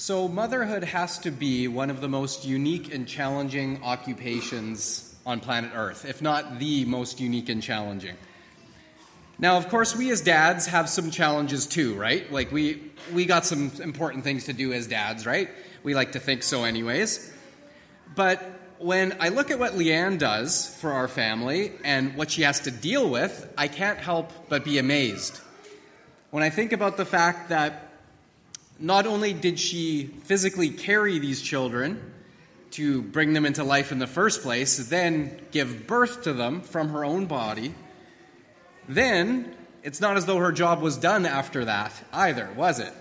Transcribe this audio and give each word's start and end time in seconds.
So, 0.00 0.28
motherhood 0.28 0.84
has 0.84 1.18
to 1.20 1.32
be 1.32 1.66
one 1.66 1.90
of 1.90 2.00
the 2.00 2.08
most 2.08 2.44
unique 2.44 2.94
and 2.94 3.08
challenging 3.08 3.82
occupations 3.82 5.12
on 5.26 5.40
planet 5.40 5.72
Earth, 5.74 6.04
if 6.04 6.22
not 6.22 6.60
the 6.60 6.84
most 6.84 7.18
unique 7.18 7.48
and 7.48 7.60
challenging. 7.60 8.14
Now, 9.40 9.56
of 9.56 9.68
course, 9.68 9.96
we 9.96 10.12
as 10.12 10.20
dads 10.20 10.66
have 10.66 10.88
some 10.88 11.10
challenges 11.10 11.66
too, 11.66 11.96
right? 11.96 12.32
Like 12.32 12.52
we 12.52 12.92
we 13.12 13.26
got 13.26 13.44
some 13.44 13.72
important 13.82 14.22
things 14.22 14.44
to 14.44 14.52
do 14.52 14.72
as 14.72 14.86
dads, 14.86 15.26
right? 15.26 15.50
We 15.82 15.96
like 15.96 16.12
to 16.12 16.20
think 16.20 16.44
so 16.44 16.62
anyways. 16.62 17.34
But 18.14 18.40
when 18.78 19.16
I 19.18 19.30
look 19.30 19.50
at 19.50 19.58
what 19.58 19.72
Leanne 19.72 20.20
does 20.20 20.76
for 20.76 20.92
our 20.92 21.08
family 21.08 21.72
and 21.82 22.14
what 22.14 22.30
she 22.30 22.42
has 22.42 22.60
to 22.60 22.70
deal 22.70 23.10
with, 23.10 23.52
I 23.58 23.66
can't 23.66 23.98
help 23.98 24.30
but 24.48 24.62
be 24.62 24.78
amazed. 24.78 25.40
When 26.30 26.44
I 26.44 26.50
think 26.50 26.72
about 26.72 26.98
the 26.98 27.04
fact 27.04 27.48
that 27.48 27.87
not 28.78 29.06
only 29.06 29.32
did 29.32 29.58
she 29.58 30.04
physically 30.24 30.70
carry 30.70 31.18
these 31.18 31.42
children 31.42 32.12
to 32.72 33.02
bring 33.02 33.32
them 33.32 33.44
into 33.44 33.64
life 33.64 33.92
in 33.92 33.98
the 33.98 34.06
first 34.06 34.42
place, 34.42 34.76
then 34.88 35.40
give 35.50 35.86
birth 35.86 36.22
to 36.22 36.32
them 36.32 36.60
from 36.60 36.90
her 36.90 37.04
own 37.04 37.26
body, 37.26 37.74
then 38.88 39.54
it's 39.82 40.00
not 40.00 40.16
as 40.16 40.26
though 40.26 40.38
her 40.38 40.52
job 40.52 40.80
was 40.80 40.96
done 40.96 41.26
after 41.26 41.64
that 41.64 41.92
either, 42.12 42.48
was 42.56 42.78
it? 42.78 42.92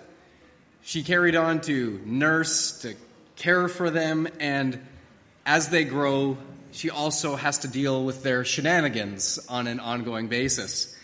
She 0.81 1.03
carried 1.03 1.35
on 1.35 1.61
to 1.61 2.01
nurse, 2.05 2.81
to 2.81 2.95
care 3.35 3.67
for 3.67 3.89
them, 3.89 4.27
and 4.39 4.79
as 5.45 5.69
they 5.69 5.83
grow, 5.83 6.37
she 6.71 6.89
also 6.89 7.35
has 7.35 7.59
to 7.59 7.67
deal 7.67 8.03
with 8.03 8.23
their 8.23 8.43
shenanigans 8.45 9.39
on 9.49 9.67
an 9.67 9.79
ongoing 9.79 10.27
basis 10.27 10.96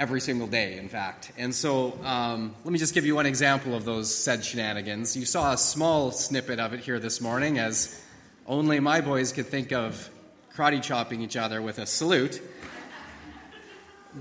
every 0.00 0.20
single 0.20 0.46
day, 0.46 0.78
in 0.78 0.88
fact. 0.88 1.30
And 1.36 1.54
so 1.54 1.96
um, 2.02 2.54
let 2.64 2.72
me 2.72 2.78
just 2.78 2.94
give 2.94 3.04
you 3.04 3.14
one 3.14 3.26
example 3.26 3.74
of 3.74 3.84
those 3.84 4.12
said 4.12 4.42
shenanigans. 4.42 5.14
You 5.14 5.26
saw 5.26 5.52
a 5.52 5.58
small 5.58 6.10
snippet 6.10 6.58
of 6.58 6.72
it 6.72 6.80
here 6.80 6.98
this 6.98 7.20
morning 7.20 7.58
as 7.58 8.02
only 8.46 8.80
my 8.80 9.02
boys 9.02 9.30
could 9.30 9.46
think 9.46 9.72
of 9.72 10.08
karate 10.56 10.82
chopping 10.82 11.20
each 11.20 11.36
other 11.36 11.60
with 11.60 11.78
a 11.78 11.84
salute. 11.84 12.40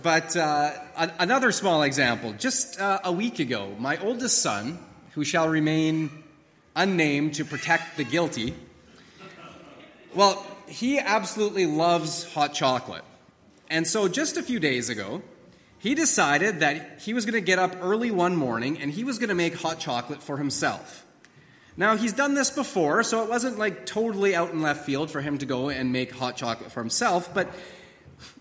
But 0.03 0.35
uh, 0.35 0.71
another 1.17 1.53
small 1.53 1.83
example 1.83 2.33
just 2.33 2.79
uh, 2.79 2.99
a 3.05 3.11
week 3.13 3.39
ago, 3.39 3.73
my 3.79 3.97
oldest 3.99 4.41
son, 4.41 4.79
who 5.13 5.23
shall 5.23 5.47
remain 5.47 6.11
unnamed 6.75 7.35
to 7.35 7.45
protect 7.45 7.95
the 7.95 8.03
guilty, 8.03 8.53
well, 10.13 10.45
he 10.67 10.99
absolutely 10.99 11.65
loves 11.65 12.31
hot 12.33 12.53
chocolate. 12.53 13.05
And 13.69 13.87
so 13.87 14.09
just 14.09 14.35
a 14.35 14.43
few 14.43 14.59
days 14.59 14.89
ago, 14.89 15.21
he 15.79 15.95
decided 15.95 16.59
that 16.59 17.01
he 17.01 17.13
was 17.13 17.25
going 17.25 17.33
to 17.33 17.41
get 17.41 17.57
up 17.57 17.77
early 17.81 18.11
one 18.11 18.35
morning 18.35 18.79
and 18.81 18.91
he 18.91 19.03
was 19.03 19.17
going 19.17 19.29
to 19.29 19.35
make 19.35 19.55
hot 19.55 19.79
chocolate 19.79 20.21
for 20.21 20.37
himself. 20.37 21.05
Now, 21.77 21.95
he's 21.95 22.11
done 22.11 22.33
this 22.33 22.49
before, 22.49 23.03
so 23.03 23.23
it 23.23 23.29
wasn't 23.29 23.57
like 23.57 23.85
totally 23.85 24.35
out 24.35 24.51
in 24.51 24.61
left 24.61 24.85
field 24.85 25.09
for 25.09 25.21
him 25.21 25.37
to 25.37 25.45
go 25.45 25.69
and 25.69 25.93
make 25.93 26.11
hot 26.11 26.35
chocolate 26.35 26.73
for 26.73 26.81
himself, 26.81 27.33
but 27.33 27.49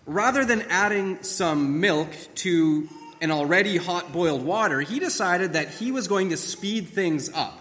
rather 0.05 0.43
than 0.43 0.63
adding 0.63 1.23
some 1.23 1.79
milk 1.79 2.09
to 2.35 2.89
an 3.21 3.31
already 3.31 3.77
hot 3.77 4.11
boiled 4.11 4.43
water, 4.43 4.81
he 4.81 4.99
decided 4.99 5.53
that 5.53 5.69
he 5.69 5.93
was 5.93 6.09
going 6.09 6.29
to 6.31 6.37
speed 6.37 6.89
things 6.89 7.29
up. 7.33 7.57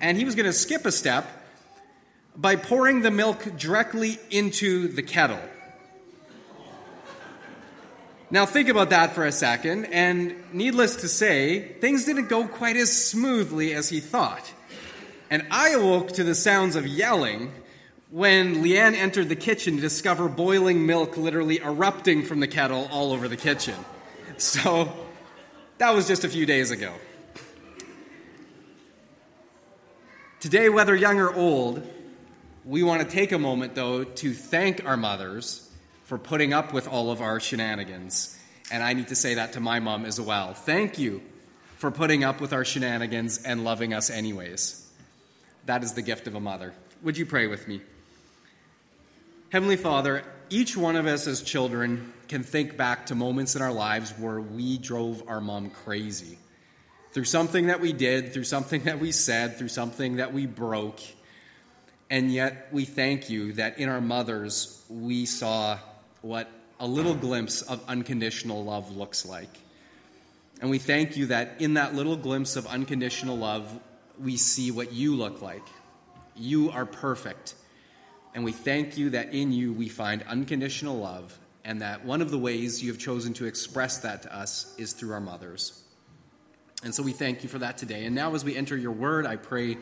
And 0.00 0.16
he 0.16 0.24
was 0.24 0.34
going 0.34 0.46
to 0.46 0.52
skip 0.52 0.86
a 0.86 0.92
step 0.92 1.26
by 2.36 2.56
pouring 2.56 3.02
the 3.02 3.10
milk 3.10 3.56
directly 3.58 4.18
into 4.30 4.88
the 4.88 5.02
kettle. 5.02 5.40
Now, 8.34 8.46
think 8.46 8.68
about 8.68 8.90
that 8.90 9.14
for 9.14 9.24
a 9.24 9.30
second, 9.30 9.84
and 9.92 10.34
needless 10.52 10.96
to 11.02 11.08
say, 11.08 11.68
things 11.74 12.04
didn't 12.04 12.26
go 12.26 12.48
quite 12.48 12.76
as 12.76 12.90
smoothly 12.90 13.72
as 13.74 13.88
he 13.88 14.00
thought. 14.00 14.52
And 15.30 15.46
I 15.52 15.68
awoke 15.68 16.08
to 16.14 16.24
the 16.24 16.34
sounds 16.34 16.74
of 16.74 16.84
yelling 16.84 17.52
when 18.10 18.56
Leanne 18.56 18.96
entered 18.96 19.28
the 19.28 19.36
kitchen 19.36 19.76
to 19.76 19.80
discover 19.80 20.28
boiling 20.28 20.84
milk 20.84 21.16
literally 21.16 21.60
erupting 21.60 22.24
from 22.24 22.40
the 22.40 22.48
kettle 22.48 22.88
all 22.90 23.12
over 23.12 23.28
the 23.28 23.36
kitchen. 23.36 23.76
So, 24.36 24.92
that 25.78 25.94
was 25.94 26.08
just 26.08 26.24
a 26.24 26.28
few 26.28 26.44
days 26.44 26.72
ago. 26.72 26.92
Today, 30.40 30.68
whether 30.70 30.96
young 30.96 31.20
or 31.20 31.32
old, 31.32 31.88
we 32.64 32.82
want 32.82 33.00
to 33.00 33.08
take 33.08 33.30
a 33.30 33.38
moment, 33.38 33.76
though, 33.76 34.02
to 34.02 34.34
thank 34.34 34.84
our 34.84 34.96
mothers 34.96 35.70
for 36.04 36.18
putting 36.18 36.52
up 36.52 36.72
with 36.72 36.86
all 36.88 37.10
of 37.10 37.20
our 37.20 37.40
shenanigans. 37.40 38.38
And 38.70 38.82
I 38.82 38.92
need 38.92 39.08
to 39.08 39.16
say 39.16 39.34
that 39.34 39.54
to 39.54 39.60
my 39.60 39.80
mom 39.80 40.04
as 40.04 40.20
well. 40.20 40.54
Thank 40.54 40.98
you 40.98 41.22
for 41.76 41.90
putting 41.90 42.24
up 42.24 42.40
with 42.40 42.52
our 42.52 42.64
shenanigans 42.64 43.42
and 43.42 43.64
loving 43.64 43.92
us, 43.92 44.10
anyways. 44.10 44.90
That 45.66 45.82
is 45.82 45.92
the 45.94 46.02
gift 46.02 46.26
of 46.26 46.34
a 46.34 46.40
mother. 46.40 46.72
Would 47.02 47.18
you 47.18 47.26
pray 47.26 47.46
with 47.46 47.66
me? 47.68 47.80
Heavenly 49.50 49.76
Father, 49.76 50.24
each 50.50 50.76
one 50.76 50.96
of 50.96 51.06
us 51.06 51.26
as 51.26 51.42
children 51.42 52.12
can 52.28 52.42
think 52.42 52.76
back 52.76 53.06
to 53.06 53.14
moments 53.14 53.56
in 53.56 53.62
our 53.62 53.72
lives 53.72 54.12
where 54.18 54.40
we 54.40 54.78
drove 54.78 55.22
our 55.28 55.40
mom 55.40 55.70
crazy. 55.70 56.38
Through 57.12 57.24
something 57.24 57.68
that 57.68 57.80
we 57.80 57.92
did, 57.92 58.32
through 58.32 58.44
something 58.44 58.82
that 58.84 58.98
we 58.98 59.12
said, 59.12 59.56
through 59.56 59.68
something 59.68 60.16
that 60.16 60.32
we 60.32 60.46
broke. 60.46 61.00
And 62.10 62.32
yet 62.32 62.68
we 62.72 62.84
thank 62.84 63.30
you 63.30 63.52
that 63.54 63.78
in 63.78 63.88
our 63.88 64.00
mothers 64.00 64.84
we 64.88 65.24
saw 65.26 65.78
what 66.24 66.50
a 66.80 66.86
little 66.86 67.14
glimpse 67.14 67.60
of 67.60 67.84
unconditional 67.86 68.64
love 68.64 68.96
looks 68.96 69.26
like. 69.26 69.50
And 70.60 70.70
we 70.70 70.78
thank 70.78 71.18
you 71.18 71.26
that 71.26 71.56
in 71.60 71.74
that 71.74 71.94
little 71.94 72.16
glimpse 72.16 72.56
of 72.56 72.66
unconditional 72.66 73.36
love, 73.36 73.68
we 74.18 74.38
see 74.38 74.70
what 74.70 74.92
you 74.92 75.14
look 75.14 75.42
like. 75.42 75.66
You 76.34 76.70
are 76.70 76.86
perfect. 76.86 77.54
And 78.34 78.42
we 78.42 78.52
thank 78.52 78.96
you 78.96 79.10
that 79.10 79.34
in 79.34 79.52
you 79.52 79.74
we 79.74 79.88
find 79.88 80.22
unconditional 80.22 80.96
love, 80.96 81.38
and 81.62 81.82
that 81.82 82.04
one 82.04 82.22
of 82.22 82.30
the 82.30 82.38
ways 82.38 82.82
you 82.82 82.90
have 82.90 82.98
chosen 82.98 83.34
to 83.34 83.44
express 83.44 83.98
that 83.98 84.22
to 84.22 84.34
us 84.34 84.74
is 84.78 84.94
through 84.94 85.12
our 85.12 85.20
mothers. 85.20 85.82
And 86.82 86.94
so 86.94 87.02
we 87.02 87.12
thank 87.12 87.42
you 87.42 87.48
for 87.50 87.58
that 87.58 87.76
today. 87.76 88.06
And 88.06 88.14
now, 88.14 88.34
as 88.34 88.44
we 88.44 88.56
enter 88.56 88.76
your 88.76 88.92
word, 88.92 89.26
I 89.26 89.36
pray 89.36 89.76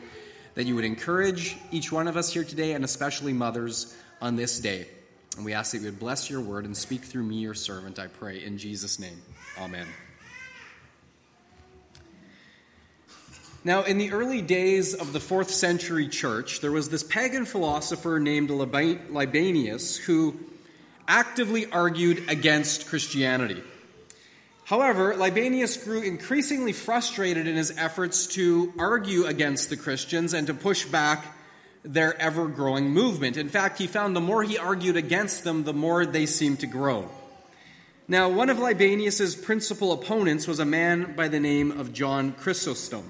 that 0.55 0.65
you 0.65 0.75
would 0.75 0.85
encourage 0.85 1.57
each 1.71 1.91
one 1.91 2.07
of 2.07 2.17
us 2.17 2.31
here 2.31 2.43
today, 2.43 2.73
and 2.73 2.83
especially 2.83 3.33
mothers 3.33 3.95
on 4.21 4.35
this 4.35 4.59
day. 4.59 4.87
And 5.35 5.45
we 5.45 5.53
ask 5.53 5.71
that 5.71 5.79
you 5.79 5.85
would 5.85 5.99
bless 5.99 6.29
your 6.29 6.41
word 6.41 6.65
and 6.65 6.77
speak 6.77 7.01
through 7.01 7.23
me, 7.23 7.37
your 7.37 7.55
servant, 7.55 7.97
I 7.97 8.07
pray, 8.07 8.43
in 8.43 8.57
Jesus' 8.57 8.99
name. 8.99 9.21
Amen. 9.59 9.87
Now, 13.65 13.83
in 13.83 13.97
the 13.97 14.11
early 14.11 14.41
days 14.41 14.93
of 14.93 15.13
the 15.13 15.19
fourth 15.19 15.49
century 15.49 16.07
church, 16.07 16.59
there 16.59 16.71
was 16.71 16.89
this 16.89 17.01
pagan 17.01 17.45
philosopher 17.45 18.19
named 18.19 18.49
Libanius 18.49 19.97
who 19.97 20.37
actively 21.07 21.71
argued 21.71 22.29
against 22.29 22.87
Christianity. 22.87 23.63
However, 24.65 25.13
Libanius 25.15 25.83
grew 25.83 26.01
increasingly 26.01 26.73
frustrated 26.73 27.47
in 27.47 27.55
his 27.55 27.71
efforts 27.77 28.27
to 28.27 28.73
argue 28.77 29.25
against 29.25 29.69
the 29.69 29.77
Christians 29.77 30.33
and 30.33 30.47
to 30.47 30.53
push 30.53 30.85
back 30.85 31.25
their 31.83 32.19
ever 32.19 32.47
growing 32.47 32.89
movement. 32.89 33.37
In 33.37 33.49
fact, 33.49 33.77
he 33.77 33.87
found 33.87 34.15
the 34.15 34.21
more 34.21 34.43
he 34.43 34.57
argued 34.57 34.95
against 34.97 35.43
them, 35.43 35.63
the 35.63 35.73
more 35.73 36.05
they 36.05 36.25
seemed 36.25 36.61
to 36.61 36.67
grow. 36.67 37.09
Now, 38.07 38.29
one 38.29 38.49
of 38.49 38.59
Libanius's 38.59 39.35
principal 39.35 39.93
opponents 39.93 40.47
was 40.47 40.59
a 40.59 40.65
man 40.65 41.15
by 41.15 41.27
the 41.27 41.39
name 41.39 41.71
of 41.71 41.93
John 41.93 42.33
Chrysostom. 42.33 43.09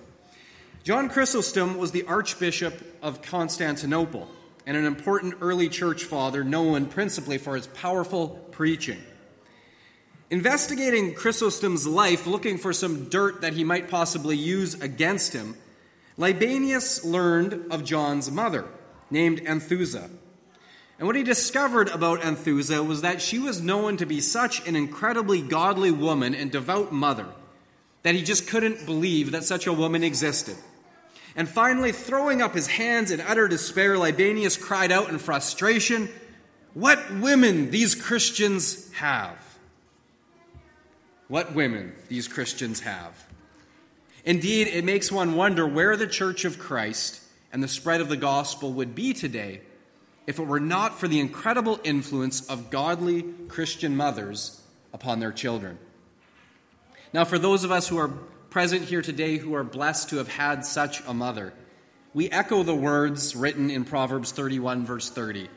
John 0.83 1.09
Chrysostom 1.09 1.77
was 1.77 1.91
the 1.91 2.03
Archbishop 2.03 2.73
of 3.01 3.21
Constantinople 3.21 4.27
and 4.65 4.77
an 4.77 4.85
important 4.85 5.35
early 5.41 5.69
church 5.69 6.03
father 6.03 6.43
known 6.43 6.85
principally 6.85 7.37
for 7.37 7.55
his 7.55 7.67
powerful 7.67 8.29
preaching. 8.51 9.01
Investigating 10.29 11.13
Chrysostom's 11.13 11.85
life, 11.85 12.25
looking 12.25 12.57
for 12.57 12.73
some 12.73 13.09
dirt 13.09 13.41
that 13.41 13.53
he 13.53 13.63
might 13.63 13.89
possibly 13.89 14.35
use 14.35 14.73
against 14.81 15.33
him, 15.33 15.55
Libanius 16.17 17.03
learned 17.03 17.71
of 17.71 17.83
John's 17.83 18.29
mother, 18.29 18.65
named 19.09 19.41
Anthusa. 19.41 20.09
And 20.99 21.07
what 21.07 21.15
he 21.15 21.23
discovered 21.23 21.89
about 21.89 22.21
Anthusa 22.21 22.85
was 22.85 23.01
that 23.01 23.21
she 23.21 23.39
was 23.39 23.61
known 23.61 23.97
to 23.97 24.05
be 24.05 24.21
such 24.21 24.65
an 24.67 24.75
incredibly 24.75 25.41
godly 25.41 25.91
woman 25.91 26.35
and 26.35 26.51
devout 26.51 26.91
mother 26.91 27.27
that 28.03 28.15
he 28.15 28.21
just 28.21 28.47
couldn't 28.47 28.85
believe 28.85 29.31
that 29.31 29.43
such 29.43 29.65
a 29.65 29.73
woman 29.73 30.03
existed. 30.03 30.57
And 31.35 31.49
finally, 31.49 31.91
throwing 31.91 32.41
up 32.41 32.53
his 32.53 32.67
hands 32.67 33.09
in 33.09 33.19
utter 33.19 33.47
despair, 33.47 33.97
Libanius 33.97 34.55
cried 34.61 34.91
out 34.91 35.09
in 35.09 35.17
frustration, 35.17 36.09
What 36.73 37.11
women 37.11 37.71
these 37.71 37.95
Christians 37.95 38.91
have! 38.93 39.37
What 41.27 41.55
women 41.55 41.93
these 42.09 42.27
Christians 42.27 42.81
have! 42.81 43.25
Indeed, 44.25 44.67
it 44.67 44.85
makes 44.85 45.11
one 45.11 45.35
wonder 45.35 45.67
where 45.67 45.97
the 45.97 46.07
Church 46.07 46.45
of 46.45 46.59
Christ 46.59 47.21
and 47.51 47.61
the 47.61 47.67
spread 47.67 48.01
of 48.01 48.09
the 48.09 48.17
gospel 48.17 48.71
would 48.73 48.95
be 48.95 49.13
today 49.13 49.61
if 50.25 50.39
it 50.39 50.47
were 50.47 50.59
not 50.59 50.97
for 50.97 51.07
the 51.07 51.19
incredible 51.19 51.79
influence 51.83 52.47
of 52.49 52.69
godly 52.69 53.23
Christian 53.49 53.97
mothers 53.97 54.61
upon 54.93 55.19
their 55.19 55.33
children. 55.33 55.77
Now, 57.11 57.25
for 57.25 57.37
those 57.37 57.63
of 57.63 57.71
us 57.71 57.87
who 57.87 57.97
are 57.97 58.07
present 58.49 58.83
here 58.83 59.01
today 59.01 59.37
who 59.37 59.55
are 59.55 59.63
blessed 59.63 60.09
to 60.09 60.17
have 60.17 60.29
had 60.29 60.65
such 60.65 61.01
a 61.05 61.13
mother, 61.13 61.53
we 62.13 62.29
echo 62.29 62.63
the 62.63 62.75
words 62.75 63.35
written 63.35 63.69
in 63.69 63.83
Proverbs 63.83 64.31
31, 64.31 64.85
verse 64.85 65.09
30. 65.09 65.49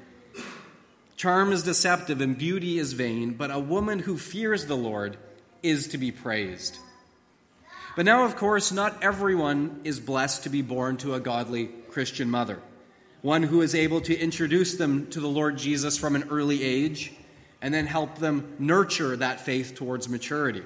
Charm 1.17 1.53
is 1.53 1.63
deceptive 1.63 2.21
and 2.21 2.37
beauty 2.37 2.79
is 2.79 2.93
vain, 2.93 3.35
but 3.35 3.51
a 3.51 3.59
woman 3.59 4.01
who 4.01 4.19
fears 4.19 4.67
the 4.67 4.77
Lord 4.77 5.17
is 5.63 5.89
to 5.89 5.99
be 5.99 6.11
praised. 6.11 6.79
But 7.97 8.05
now, 8.05 8.27
of 8.27 8.37
course, 8.37 8.73
not 8.73 9.03
everyone 9.03 9.81
is 9.83 9.99
blessed 9.99 10.43
to 10.43 10.51
be 10.51 10.61
born 10.61 10.99
to 10.99 11.15
a 11.15 11.21
godly 11.21 11.71
Christian 11.89 12.31
mother, 12.31 12.61
one 13.23 13.43
who 13.43 13.63
is 13.63 13.75
able 13.75 14.03
to 14.03 14.15
introduce 14.15 14.77
them 14.77 15.07
to 15.09 15.21
the 15.21 15.29
Lord 15.29 15.57
Jesus 15.57 15.97
from 15.97 16.15
an 16.15 16.29
early 16.31 16.63
age 16.63 17.15
and 17.63 17.73
then 17.73 17.87
help 17.87 18.19
them 18.19 18.55
nurture 18.59 19.17
that 19.17 19.41
faith 19.41 19.75
towards 19.75 20.11
maturity. 20.11 20.63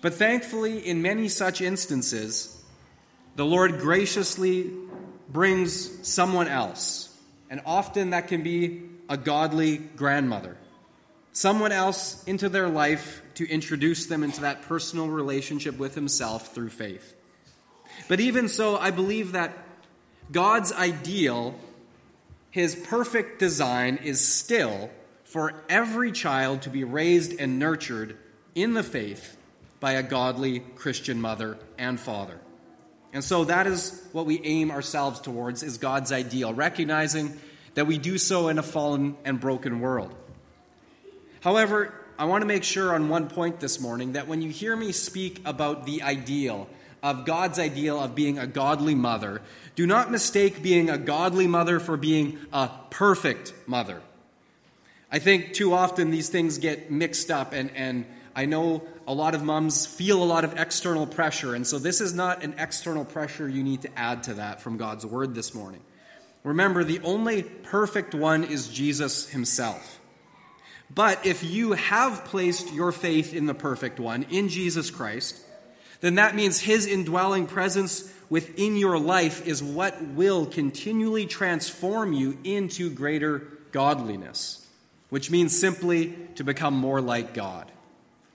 But 0.00 0.14
thankfully, 0.14 0.78
in 0.78 1.02
many 1.02 1.28
such 1.28 1.60
instances, 1.60 2.64
the 3.36 3.44
Lord 3.44 3.78
graciously 3.78 4.70
brings 5.28 6.08
someone 6.08 6.48
else, 6.48 7.14
and 7.50 7.60
often 7.66 8.10
that 8.10 8.28
can 8.28 8.42
be 8.42 8.84
a 9.10 9.18
godly 9.18 9.76
grandmother, 9.76 10.56
someone 11.40 11.72
else 11.72 12.22
into 12.24 12.50
their 12.50 12.68
life 12.68 13.22
to 13.32 13.48
introduce 13.48 14.04
them 14.04 14.22
into 14.22 14.42
that 14.42 14.60
personal 14.60 15.08
relationship 15.08 15.78
with 15.78 15.94
Himself 15.94 16.54
through 16.54 16.68
faith. 16.68 17.14
But 18.08 18.20
even 18.20 18.46
so, 18.46 18.76
I 18.76 18.90
believe 18.90 19.32
that 19.32 19.56
God's 20.30 20.70
ideal, 20.70 21.54
His 22.50 22.74
perfect 22.74 23.38
design, 23.38 24.00
is 24.04 24.20
still 24.20 24.90
for 25.24 25.54
every 25.70 26.12
child 26.12 26.60
to 26.62 26.68
be 26.68 26.84
raised 26.84 27.40
and 27.40 27.58
nurtured 27.58 28.18
in 28.54 28.74
the 28.74 28.82
faith 28.82 29.38
by 29.80 29.92
a 29.92 30.02
godly 30.02 30.60
Christian 30.60 31.22
mother 31.22 31.56
and 31.78 31.98
father. 31.98 32.38
And 33.14 33.24
so 33.24 33.44
that 33.44 33.66
is 33.66 34.06
what 34.12 34.26
we 34.26 34.42
aim 34.44 34.70
ourselves 34.70 35.20
towards 35.20 35.62
is 35.62 35.78
God's 35.78 36.12
ideal, 36.12 36.52
recognizing 36.52 37.40
that 37.74 37.86
we 37.86 37.96
do 37.96 38.18
so 38.18 38.48
in 38.48 38.58
a 38.58 38.62
fallen 38.62 39.16
and 39.24 39.40
broken 39.40 39.80
world. 39.80 40.14
However, 41.40 41.94
I 42.18 42.24
want 42.24 42.42
to 42.42 42.46
make 42.46 42.64
sure 42.64 42.94
on 42.94 43.08
one 43.08 43.28
point 43.28 43.60
this 43.60 43.80
morning 43.80 44.12
that 44.12 44.28
when 44.28 44.42
you 44.42 44.50
hear 44.50 44.76
me 44.76 44.92
speak 44.92 45.40
about 45.44 45.86
the 45.86 46.02
ideal, 46.02 46.68
of 47.02 47.24
God's 47.24 47.58
ideal 47.58 47.98
of 47.98 48.14
being 48.14 48.38
a 48.38 48.46
godly 48.46 48.94
mother, 48.94 49.40
do 49.74 49.86
not 49.86 50.10
mistake 50.10 50.62
being 50.62 50.90
a 50.90 50.98
godly 50.98 51.46
mother 51.46 51.80
for 51.80 51.96
being 51.96 52.38
a 52.52 52.70
perfect 52.90 53.54
mother. 53.66 54.02
I 55.10 55.18
think 55.18 55.54
too 55.54 55.72
often 55.72 56.10
these 56.10 56.28
things 56.28 56.58
get 56.58 56.90
mixed 56.90 57.30
up, 57.30 57.52
and, 57.52 57.70
and 57.74 58.06
I 58.36 58.46
know 58.46 58.82
a 59.08 59.14
lot 59.14 59.34
of 59.34 59.42
moms 59.42 59.86
feel 59.86 60.22
a 60.22 60.24
lot 60.24 60.44
of 60.44 60.58
external 60.58 61.06
pressure, 61.06 61.54
and 61.54 61.66
so 61.66 61.78
this 61.78 62.00
is 62.00 62.14
not 62.14 62.44
an 62.44 62.54
external 62.58 63.04
pressure 63.04 63.48
you 63.48 63.62
need 63.62 63.82
to 63.82 63.98
add 63.98 64.24
to 64.24 64.34
that 64.34 64.60
from 64.60 64.76
God's 64.76 65.04
word 65.04 65.34
this 65.34 65.54
morning. 65.54 65.80
Remember, 66.44 66.84
the 66.84 67.00
only 67.00 67.42
perfect 67.42 68.14
one 68.14 68.44
is 68.44 68.68
Jesus 68.68 69.28
himself. 69.28 69.99
But 70.92 71.24
if 71.24 71.44
you 71.44 71.72
have 71.72 72.24
placed 72.24 72.72
your 72.72 72.90
faith 72.90 73.32
in 73.34 73.46
the 73.46 73.54
perfect 73.54 74.00
one, 74.00 74.24
in 74.24 74.48
Jesus 74.48 74.90
Christ, 74.90 75.36
then 76.00 76.16
that 76.16 76.34
means 76.34 76.60
his 76.60 76.86
indwelling 76.86 77.46
presence 77.46 78.12
within 78.28 78.76
your 78.76 78.98
life 78.98 79.46
is 79.46 79.62
what 79.62 80.02
will 80.02 80.46
continually 80.46 81.26
transform 81.26 82.12
you 82.12 82.38
into 82.42 82.90
greater 82.90 83.46
godliness, 83.70 84.66
which 85.10 85.30
means 85.30 85.58
simply 85.58 86.16
to 86.36 86.44
become 86.44 86.74
more 86.74 87.00
like 87.00 87.34
God. 87.34 87.70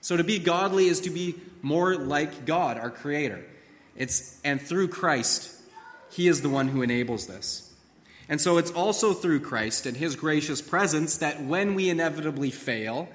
So 0.00 0.16
to 0.16 0.24
be 0.24 0.38
godly 0.38 0.86
is 0.86 1.00
to 1.00 1.10
be 1.10 1.34
more 1.62 1.96
like 1.96 2.46
God, 2.46 2.78
our 2.78 2.90
Creator. 2.90 3.44
It's, 3.96 4.38
and 4.44 4.60
through 4.60 4.88
Christ, 4.88 5.52
He 6.10 6.28
is 6.28 6.42
the 6.42 6.48
one 6.48 6.68
who 6.68 6.82
enables 6.82 7.26
this. 7.26 7.65
And 8.28 8.40
so 8.40 8.58
it's 8.58 8.70
also 8.70 9.12
through 9.12 9.40
Christ 9.40 9.86
and 9.86 9.96
His 9.96 10.16
gracious 10.16 10.60
presence 10.60 11.18
that 11.18 11.42
when 11.42 11.74
we 11.74 11.88
inevitably 11.88 12.50
fail, 12.50 13.08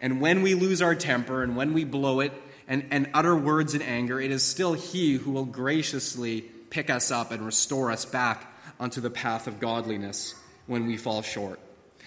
and 0.00 0.20
when 0.20 0.42
we 0.42 0.54
lose 0.54 0.82
our 0.82 0.94
temper, 0.94 1.42
and 1.42 1.56
when 1.56 1.72
we 1.72 1.84
blow 1.84 2.20
it, 2.20 2.32
and, 2.66 2.86
and 2.90 3.08
utter 3.14 3.34
words 3.34 3.74
in 3.74 3.82
anger, 3.82 4.20
it 4.20 4.30
is 4.30 4.42
still 4.42 4.74
He 4.74 5.14
who 5.14 5.30
will 5.30 5.46
graciously 5.46 6.42
pick 6.70 6.90
us 6.90 7.10
up 7.10 7.32
and 7.32 7.44
restore 7.44 7.90
us 7.90 8.04
back 8.04 8.52
onto 8.78 9.00
the 9.00 9.10
path 9.10 9.46
of 9.46 9.58
godliness 9.58 10.34
when 10.66 10.86
we 10.86 10.96
fall 10.96 11.22
short. 11.22 11.58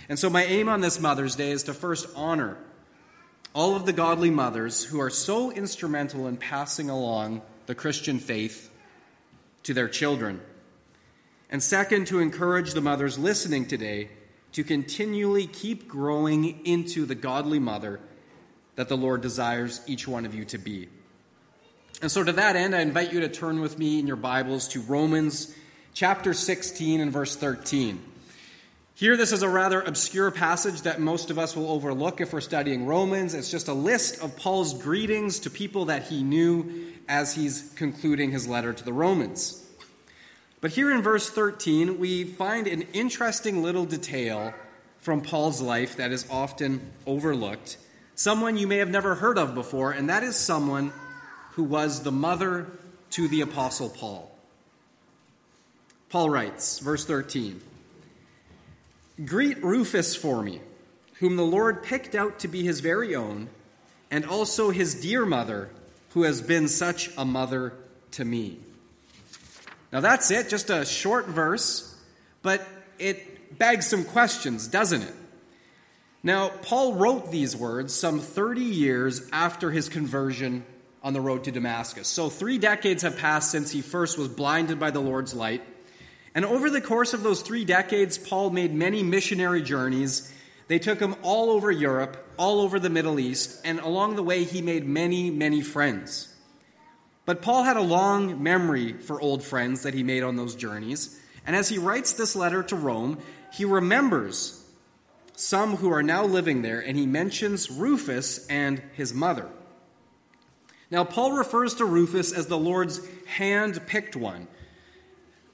And 0.08 0.20
so, 0.20 0.30
my 0.30 0.44
aim 0.44 0.70
on 0.70 0.82
this 0.82 1.00
Mother's 1.00 1.36
Day 1.36 1.52
is 1.52 1.64
to 1.64 1.74
first 1.74 2.08
honor 2.16 2.58
all 3.54 3.76
of 3.76 3.86
the 3.86 3.94
godly 3.94 4.30
mothers 4.30 4.84
who 4.84 5.02
are 5.02 5.10
so 5.10 5.52
instrumental 5.52 6.28
in 6.28 6.38
passing 6.38 6.90
along 6.90 7.42
the 7.66 7.76
Christian 7.76 8.20
faith 8.20 8.70
to 9.64 9.74
their 9.74 9.90
children. 9.90 10.42
And 11.52 11.62
second, 11.62 12.08
to 12.08 12.20
encourage 12.20 12.74
the 12.74 12.82
mothers 12.82 13.20
listening 13.20 13.66
today 13.66 14.10
to 14.54 14.64
continually 14.64 15.48
keep 15.48 15.88
growing 15.88 16.66
into 16.66 17.06
the 17.06 17.16
godly 17.16 17.60
mother 17.60 18.00
that 18.76 18.88
the 18.88 18.98
Lord 18.98 19.22
desires 19.22 19.82
each 19.86 20.08
one 20.08 20.26
of 20.26 20.34
you 20.34 20.46
to 20.46 20.58
be. 20.58 20.88
And 22.02 22.10
so, 22.10 22.24
to 22.24 22.32
that 22.32 22.56
end, 22.56 22.74
I 22.74 22.80
invite 22.80 23.14
you 23.14 23.20
to 23.20 23.30
turn 23.30 23.60
with 23.60 23.78
me 23.78 24.00
in 24.00 24.08
your 24.08 24.16
Bibles 24.16 24.70
to 24.70 24.82
Romans 24.82 25.54
chapter 25.94 26.34
16 26.34 27.02
and 27.02 27.12
verse 27.12 27.36
13. 27.36 28.02
Here, 28.96 29.18
this 29.18 29.32
is 29.32 29.42
a 29.42 29.50
rather 29.50 29.82
obscure 29.82 30.32
passage 30.32 30.84
that 30.84 31.02
most 31.02 31.32
of 31.32 31.40
us 31.40 31.56
will 31.56 31.70
overlook 31.70 32.22
if 32.22 32.34
we're 32.34 32.42
studying 32.42 32.86
Romans. 32.86 33.34
It's 33.34 33.52
just 33.52 33.68
a 33.68 33.74
list 33.74 34.22
of 34.22 34.38
Paul's 34.38 34.74
greetings 34.74 35.40
to 35.40 35.50
people 35.50 35.86
that 35.86 36.04
he 36.04 36.24
knew 36.24 36.94
as 37.08 37.36
he's 37.36 37.74
concluding 37.76 38.32
his 38.32 38.48
letter 38.48 38.74
to 38.74 38.84
the 38.84 38.94
Romans. 38.94 39.66
But 40.62 40.72
here 40.72 40.92
in 40.92 41.02
verse 41.02 41.28
13, 41.28 41.98
we 41.98 42.24
find 42.24 42.68
an 42.68 42.84
interesting 42.94 43.64
little 43.64 43.86
detail 43.86 44.54
from 45.00 45.22
Paul's 45.22 45.60
life 45.60 45.98
that 45.98 46.12
is 46.12 46.28
often 46.30 46.92
overlooked. 47.08 47.78
Someone 48.14 48.58
you 48.58 48.68
may 48.68 48.78
have 48.78 48.90
never 48.90 49.16
heard 49.16 49.40
of 49.40 49.56
before, 49.56 49.92
and 49.92 50.08
that 50.10 50.22
is 50.22 50.36
someone 50.36 50.94
who 51.54 51.64
was 51.64 52.04
the 52.04 52.12
mother 52.12 52.68
to 53.10 53.28
the 53.28 53.42
Apostle 53.42 53.90
Paul. 53.90 54.32
Paul 56.10 56.30
writes, 56.30 56.78
verse 56.78 57.06
13. 57.06 57.60
Greet 59.26 59.64
Rufus 59.64 60.16
for 60.16 60.44
me, 60.44 60.62
whom 61.16 61.38
the 61.38 61.44
Lord 61.44 61.82
picked 61.82 62.14
out 62.14 62.38
to 62.40 62.48
be 62.48 62.64
his 62.64 62.82
very 62.82 63.16
own, 63.16 63.50
and 64.12 64.26
also 64.26 64.70
his 64.70 65.02
dear 65.02 65.26
mother, 65.26 65.72
who 66.12 66.24
has 66.24 66.40
been 66.42 66.68
such 66.68 67.10
a 67.18 67.26
mother 67.26 67.74
to 68.12 68.24
me. 68.24 68.60
Now 69.92 70.00
that's 70.00 70.32
it, 70.32 70.50
just 70.50 70.70
a 70.70 70.86
short 70.86 71.28
verse, 71.28 71.96
but 72.42 72.66
it 72.98 73.58
begs 73.58 73.88
some 73.88 74.06
questions, 74.06 74.68
doesn't 74.68 75.02
it? 75.02 75.14
Now, 76.24 76.50
Paul 76.50 76.94
wrote 76.94 77.32
these 77.32 77.56
words 77.56 77.94
some 77.96 78.20
30 78.20 78.62
years 78.62 79.28
after 79.34 79.72
his 79.72 79.90
conversion 79.90 80.64
on 81.02 81.14
the 81.14 81.22
road 81.22 81.46
to 81.46 81.52
Damascus. 81.52 82.08
So, 82.08 82.30
three 82.30 82.60
decades 82.60 83.02
have 83.02 83.18
passed 83.18 83.50
since 83.50 83.72
he 83.72 83.82
first 83.82 84.20
was 84.20 84.28
blinded 84.28 84.80
by 84.80 84.92
the 84.92 85.00
Lord's 85.00 85.34
light 85.34 85.64
and 86.34 86.46
over 86.46 86.70
the 86.70 86.82
course 86.82 87.14
of 87.14 87.24
those 87.24 87.42
three 87.42 87.66
decades, 87.66 88.18
Paul 88.18 88.52
made 88.52 88.74
many 88.74 89.04
missionary 89.04 89.62
journeys. 89.62 90.32
They 90.68 90.80
took 90.80 91.00
him 91.00 91.16
all 91.24 91.50
over 91.50 91.70
Europe, 91.70 92.26
all 92.38 92.62
over 92.62 92.80
the 92.80 92.90
Middle 92.90 93.20
East, 93.20 93.60
and 93.66 93.80
along 93.80 94.16
the 94.16 94.24
way, 94.24 94.46
he 94.46 94.62
made 94.62 94.86
many, 94.86 95.30
many 95.30 95.62
friends. 95.62 96.31
But 97.32 97.42
Paul 97.42 97.64
had 97.64 97.78
a 97.78 97.82
long 97.82 98.44
memory 98.44 98.92
for 98.92 99.22
old 99.22 99.42
friends 99.42 99.84
that 99.84 99.94
he 99.94 100.04
made 100.04 100.22
on 100.22 100.36
those 100.36 100.54
journeys. 100.54 101.18
And 101.48 101.56
as 101.56 101.70
he 101.70 101.78
writes 101.78 102.12
this 102.12 102.36
letter 102.36 102.62
to 102.64 102.76
Rome, 102.76 103.20
he 103.54 103.64
remembers 103.64 104.62
some 105.34 105.78
who 105.78 105.90
are 105.94 106.04
now 106.04 106.26
living 106.26 106.62
there, 106.62 106.82
and 106.82 106.98
he 106.98 107.06
mentions 107.06 107.72
Rufus 107.72 108.46
and 108.48 108.84
his 108.96 109.14
mother. 109.14 109.48
Now, 110.90 111.06
Paul 111.06 111.32
refers 111.32 111.74
to 111.76 111.86
Rufus 111.86 112.34
as 112.34 112.48
the 112.48 112.58
Lord's 112.58 113.00
hand 113.28 113.88
picked 113.88 114.18
one 114.18 114.50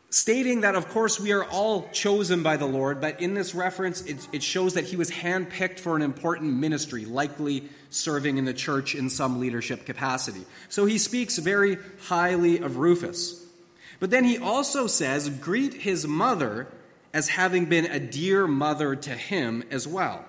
stating 0.10 0.62
that, 0.62 0.76
of 0.76 0.88
course, 0.90 1.20
we 1.20 1.34
are 1.34 1.44
all 1.44 1.90
chosen 1.90 2.44
by 2.44 2.58
the 2.58 2.66
Lord, 2.66 3.02
but 3.02 3.22
in 3.22 3.34
this 3.34 3.54
reference, 3.54 4.02
it, 4.04 4.28
it 4.32 4.44
shows 4.44 4.76
that 4.76 4.86
he 4.86 4.96
was 4.96 5.12
handpicked 5.12 5.80
for 5.80 5.96
an 5.96 6.02
important 6.02 6.54
ministry, 6.54 7.06
likely 7.06 7.70
serving 7.90 8.38
in 8.38 8.46
the 8.46 8.54
church 8.54 8.96
in 8.96 9.10
some 9.10 9.40
leadership 9.40 9.86
capacity. 9.86 10.46
So 10.70 10.86
he 10.86 10.98
speaks 10.98 11.38
very 11.38 11.78
highly 12.06 12.60
of 12.60 12.78
Rufus. 12.78 13.44
But 14.00 14.10
then 14.10 14.24
he 14.24 14.38
also 14.38 14.88
says, 14.88 15.30
greet 15.30 15.74
his 15.74 16.08
mother 16.08 16.68
as 17.14 17.30
having 17.30 17.66
been 17.66 17.86
a 17.86 18.00
dear 18.00 18.48
mother 18.48 18.96
to 18.96 19.12
him 19.12 19.64
as 19.72 19.88
well. 19.88 20.24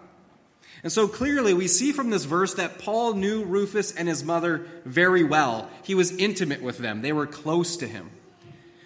And 0.82 0.92
so 0.92 1.08
clearly, 1.08 1.54
we 1.54 1.66
see 1.66 1.92
from 1.92 2.10
this 2.10 2.24
verse 2.24 2.54
that 2.54 2.78
Paul 2.78 3.14
knew 3.14 3.44
Rufus 3.44 3.92
and 3.92 4.08
his 4.08 4.24
mother 4.24 4.66
very 4.84 5.24
well. 5.24 5.68
He 5.82 5.94
was 5.94 6.12
intimate 6.12 6.62
with 6.62 6.78
them, 6.78 7.02
they 7.02 7.12
were 7.12 7.26
close 7.26 7.76
to 7.78 7.86
him. 7.86 8.10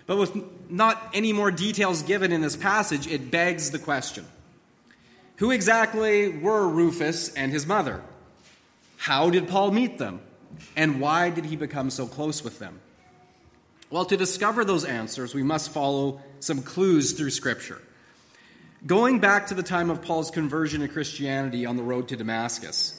But 0.06 0.18
with 0.18 0.70
not 0.70 1.10
any 1.14 1.32
more 1.32 1.50
details 1.50 2.02
given 2.02 2.32
in 2.32 2.40
this 2.40 2.56
passage, 2.56 3.06
it 3.06 3.30
begs 3.30 3.70
the 3.70 3.78
question 3.78 4.26
Who 5.36 5.50
exactly 5.50 6.28
were 6.28 6.68
Rufus 6.68 7.32
and 7.34 7.52
his 7.52 7.66
mother? 7.66 8.02
How 8.96 9.30
did 9.30 9.48
Paul 9.48 9.72
meet 9.72 9.98
them? 9.98 10.20
And 10.76 11.00
why 11.00 11.30
did 11.30 11.44
he 11.44 11.56
become 11.56 11.90
so 11.90 12.06
close 12.06 12.44
with 12.44 12.58
them? 12.58 12.80
Well, 13.90 14.04
to 14.06 14.16
discover 14.16 14.64
those 14.64 14.84
answers, 14.84 15.34
we 15.34 15.42
must 15.42 15.70
follow 15.70 16.20
some 16.40 16.62
clues 16.62 17.12
through 17.12 17.30
Scripture. 17.30 17.80
Going 18.86 19.20
back 19.20 19.48
to 19.48 19.54
the 19.54 19.62
time 19.62 19.90
of 19.90 20.02
Paul's 20.02 20.30
conversion 20.30 20.80
to 20.80 20.88
Christianity 20.88 21.66
on 21.66 21.76
the 21.76 21.82
road 21.82 22.08
to 22.08 22.16
Damascus, 22.16 22.98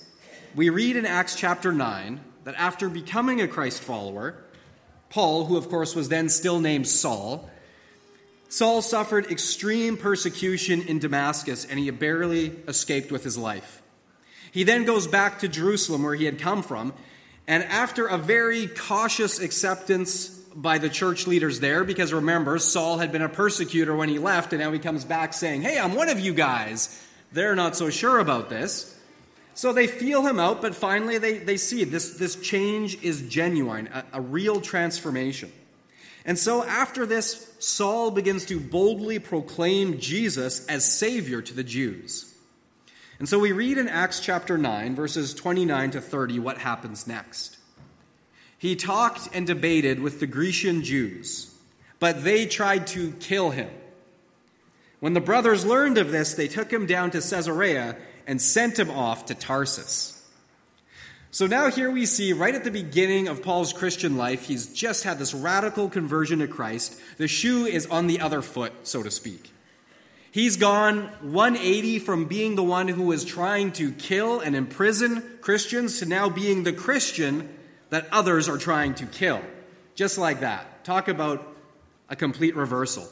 we 0.56 0.70
read 0.70 0.96
in 0.96 1.06
Acts 1.06 1.36
chapter 1.36 1.72
9 1.72 2.22
that 2.44 2.56
after 2.56 2.90
becoming 2.90 3.42
a 3.42 3.48
Christ 3.48 3.82
follower, 3.82 4.43
Paul, 5.14 5.46
who 5.46 5.58
of 5.58 5.70
course 5.70 5.94
was 5.94 6.10
then 6.10 6.28
still 6.28 6.60
named 6.60 6.88
Saul, 6.88 7.48
Saul 8.50 8.82
suffered 8.82 9.30
extreme 9.32 9.96
persecution 9.96 10.82
in 10.82 10.98
Damascus 10.98 11.66
and 11.66 11.78
he 11.78 11.92
barely 11.92 12.48
escaped 12.68 13.12
with 13.12 13.24
his 13.24 13.38
life. 13.38 13.84
He 14.52 14.64
then 14.64 14.86
goes 14.86 15.06
back 15.06 15.40
to 15.40 15.48
Jerusalem 15.48 16.02
where 16.02 16.16
he 16.16 16.26
had 16.26 16.40
come 16.40 16.64
from, 16.64 16.96
and 17.48 17.64
after 17.64 18.08
a 18.08 18.18
very 18.18 18.66
cautious 18.66 19.40
acceptance 19.40 20.30
by 20.56 20.80
the 20.80 20.90
church 20.90 21.28
leaders 21.28 21.60
there, 21.60 21.84
because 21.84 22.12
remember, 22.12 22.58
Saul 22.58 22.98
had 22.98 23.12
been 23.12 23.22
a 23.22 23.30
persecutor 23.30 23.96
when 23.96 24.10
he 24.10 24.18
left, 24.18 24.52
and 24.52 24.62
now 24.62 24.72
he 24.72 24.80
comes 24.80 25.06
back 25.06 25.34
saying, 25.34 25.62
Hey, 25.62 25.78
I'm 25.78 25.94
one 25.94 26.10
of 26.10 26.20
you 26.20 26.34
guys. 26.34 27.00
They're 27.32 27.56
not 27.56 27.76
so 27.76 27.92
sure 27.92 28.20
about 28.20 28.50
this. 28.50 28.96
So 29.56 29.72
they 29.72 29.88
feel 29.88 30.26
him 30.26 30.40
out, 30.40 30.62
but 30.62 30.76
finally 30.76 31.18
they, 31.18 31.38
they 31.38 31.58
see 31.58 31.84
this, 31.84 32.16
this 32.16 32.36
change 32.36 33.02
is 33.04 33.22
genuine, 33.24 33.88
a, 33.88 34.04
a 34.14 34.22
real 34.22 34.60
transformation. 34.62 35.52
And 36.26 36.40
so 36.40 36.64
after 36.64 37.06
this, 37.06 37.54
Saul 37.60 38.10
begins 38.10 38.46
to 38.46 38.60
boldly 38.60 39.20
proclaim 39.20 40.00
Jesus 40.00 40.66
as 40.68 40.90
Savior 40.90 41.42
to 41.42 41.54
the 41.54 41.64
Jews. 41.64 42.34
And 43.20 43.30
so 43.30 43.40
we 43.40 43.52
read 43.52 43.78
in 43.78 43.88
Acts 43.88 44.20
chapter 44.20 44.58
9, 44.58 44.96
verses 44.96 45.34
29 45.34 45.92
to 45.92 46.02
30, 46.02 46.40
what 46.40 46.58
happens 46.58 47.06
next. 47.08 47.58
He 48.58 48.76
talked 48.76 49.30
and 49.34 49.46
debated 49.46 50.00
with 50.00 50.20
the 50.20 50.28
Grecian 50.28 50.84
Jews, 50.84 51.54
but 52.00 52.24
they 52.24 52.46
tried 52.46 52.88
to 52.88 53.12
kill 53.20 53.52
him. 53.52 53.70
When 55.00 55.14
the 55.14 55.22
brothers 55.22 55.66
learned 55.66 55.98
of 55.98 56.12
this, 56.12 56.34
they 56.34 56.48
took 56.48 56.72
him 56.72 56.86
down 56.86 57.12
to 57.12 57.20
Caesarea 57.20 57.98
and 58.28 58.42
sent 58.42 58.78
him 58.80 58.90
off 58.90 59.26
to 59.28 59.36
Tarsus. 59.36 60.14
So 61.32 61.48
now 61.48 61.72
here 61.72 61.90
we 61.90 62.06
see 62.06 62.32
right 62.32 62.54
at 62.54 62.64
the 62.64 62.70
beginning 62.70 63.28
of 63.28 63.42
Paul's 63.42 63.74
Christian 63.74 64.18
life, 64.18 64.46
he's 64.46 64.68
just 64.68 65.04
had 65.04 65.18
this 65.18 65.34
radical 65.34 65.90
conversion 65.90 66.40
to 66.40 66.48
Christ. 66.48 66.96
The 67.18 67.28
shoe 67.28 67.66
is 67.66 67.88
on 67.88 68.06
the 68.06 68.20
other 68.20 68.44
foot, 68.44 68.72
so 68.84 69.02
to 69.02 69.10
speak. 69.10 69.52
He's 70.30 70.58
gone 70.58 71.06
180 71.22 72.00
from 72.00 72.26
being 72.26 72.56
the 72.56 72.64
one 72.64 72.88
who 72.88 73.04
was 73.04 73.26
trying 73.26 73.72
to 73.74 73.92
kill 73.92 74.40
and 74.40 74.56
imprison 74.56 75.24
Christians 75.42 76.00
to 76.00 76.06
now 76.06 76.30
being 76.30 76.64
the 76.64 76.74
Christian 76.74 77.56
that 77.90 78.08
others 78.12 78.50
are 78.50 78.58
trying 78.58 78.96
to 78.96 79.06
kill. 79.06 79.42
Just 79.96 80.18
like 80.18 80.40
that. 80.40 80.84
Talk 80.84 81.08
about 81.08 81.48
a 82.10 82.16
complete 82.16 82.56
reversal. 82.56 83.08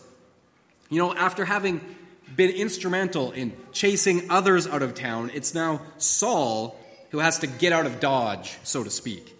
You 0.89 0.99
know, 0.99 1.13
after 1.15 1.45
having 1.45 1.95
been 2.35 2.51
instrumental 2.51 3.31
in 3.31 3.55
chasing 3.71 4.29
others 4.29 4.67
out 4.67 4.81
of 4.81 4.93
town, 4.93 5.31
it's 5.33 5.53
now 5.53 5.81
Saul 5.97 6.77
who 7.11 7.19
has 7.19 7.39
to 7.39 7.47
get 7.47 7.73
out 7.73 7.85
of 7.85 7.99
Dodge, 7.99 8.57
so 8.63 8.83
to 8.83 8.89
speak. 8.89 9.37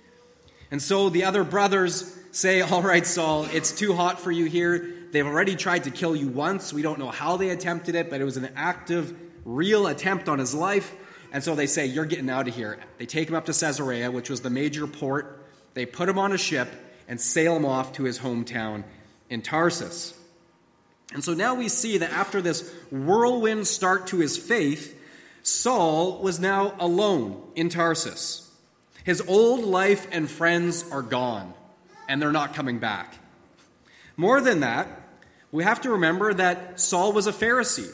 And 0.69 0.81
so 0.81 1.09
the 1.09 1.23
other 1.23 1.43
brothers 1.43 2.17
say, 2.31 2.61
All 2.61 2.81
right, 2.81 3.05
Saul, 3.05 3.45
it's 3.45 3.71
too 3.71 3.93
hot 3.93 4.19
for 4.19 4.31
you 4.31 4.45
here. 4.45 4.93
They've 5.11 5.25
already 5.25 5.55
tried 5.55 5.85
to 5.85 5.91
kill 5.91 6.15
you 6.15 6.27
once. 6.27 6.71
We 6.71 6.81
don't 6.81 6.99
know 6.99 7.09
how 7.09 7.37
they 7.37 7.49
attempted 7.49 7.95
it, 7.95 8.09
but 8.09 8.21
it 8.21 8.23
was 8.23 8.37
an 8.37 8.49
active, 8.55 9.13
real 9.43 9.87
attempt 9.87 10.29
on 10.29 10.39
his 10.39 10.53
life. 10.53 10.93
And 11.33 11.43
so 11.43 11.55
they 11.55 11.67
say, 11.67 11.85
You're 11.85 12.05
getting 12.05 12.29
out 12.29 12.47
of 12.47 12.55
here. 12.55 12.79
They 12.97 13.05
take 13.05 13.29
him 13.29 13.35
up 13.35 13.45
to 13.45 13.53
Caesarea, 13.53 14.11
which 14.11 14.29
was 14.29 14.41
the 14.41 14.49
major 14.49 14.87
port. 14.87 15.45
They 15.73 15.85
put 15.85 16.07
him 16.07 16.19
on 16.19 16.31
a 16.33 16.37
ship 16.37 16.69
and 17.07 17.19
sail 17.19 17.55
him 17.55 17.65
off 17.65 17.93
to 17.93 18.03
his 18.03 18.19
hometown 18.19 18.83
in 19.29 19.41
Tarsus. 19.41 20.17
And 21.13 21.23
so 21.23 21.33
now 21.33 21.55
we 21.55 21.67
see 21.67 21.97
that 21.97 22.11
after 22.11 22.41
this 22.41 22.73
whirlwind 22.89 23.67
start 23.67 24.07
to 24.07 24.19
his 24.19 24.37
faith, 24.37 24.97
Saul 25.43 26.21
was 26.21 26.39
now 26.39 26.73
alone 26.79 27.41
in 27.55 27.69
Tarsus. 27.69 28.49
His 29.03 29.21
old 29.27 29.63
life 29.63 30.07
and 30.11 30.29
friends 30.29 30.85
are 30.91 31.01
gone, 31.01 31.53
and 32.07 32.21
they're 32.21 32.31
not 32.31 32.53
coming 32.53 32.79
back. 32.79 33.15
More 34.15 34.39
than 34.39 34.59
that, 34.59 34.87
we 35.51 35.63
have 35.63 35.81
to 35.81 35.91
remember 35.91 36.33
that 36.33 36.79
Saul 36.79 37.11
was 37.11 37.27
a 37.27 37.33
Pharisee. 37.33 37.91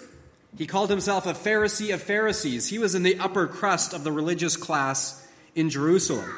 He 0.58 0.68
called 0.68 0.90
himself 0.90 1.26
a 1.26 1.34
Pharisee 1.34 1.94
of 1.94 2.02
Pharisees. 2.02 2.68
He 2.68 2.80
was 2.80 2.96
in 2.96 3.04
the 3.04 3.18
upper 3.20 3.48
crust 3.48 3.94
of 3.94 4.04
the 4.04 4.12
religious 4.12 4.56
class 4.56 5.26
in 5.56 5.70
Jerusalem. 5.70 6.30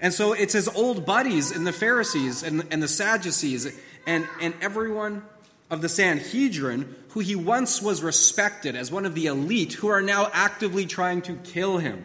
And 0.00 0.14
so 0.14 0.32
it's 0.32 0.52
his 0.52 0.68
old 0.68 1.04
buddies 1.04 1.50
in 1.50 1.64
the 1.64 1.72
Pharisees 1.72 2.42
and, 2.42 2.64
and 2.70 2.82
the 2.82 2.88
Sadducees 2.88 3.76
and, 4.06 4.26
and 4.40 4.54
everyone 4.60 5.24
of 5.70 5.82
the 5.82 5.88
Sanhedrin, 5.88 6.94
who 7.10 7.20
he 7.20 7.36
once 7.36 7.82
was 7.82 8.02
respected 8.02 8.74
as 8.74 8.90
one 8.90 9.04
of 9.04 9.14
the 9.14 9.26
elite, 9.26 9.74
who 9.74 9.88
are 9.88 10.02
now 10.02 10.30
actively 10.32 10.86
trying 10.86 11.22
to 11.22 11.34
kill 11.34 11.78
him. 11.78 12.04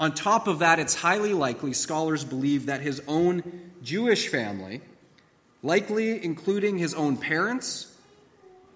On 0.00 0.12
top 0.12 0.48
of 0.48 0.58
that, 0.58 0.80
it's 0.80 0.96
highly 0.96 1.32
likely 1.32 1.72
scholars 1.72 2.24
believe 2.24 2.66
that 2.66 2.80
his 2.80 3.00
own 3.06 3.70
Jewish 3.82 4.28
family, 4.28 4.80
likely 5.62 6.24
including 6.24 6.78
his 6.78 6.94
own 6.94 7.16
parents 7.16 7.96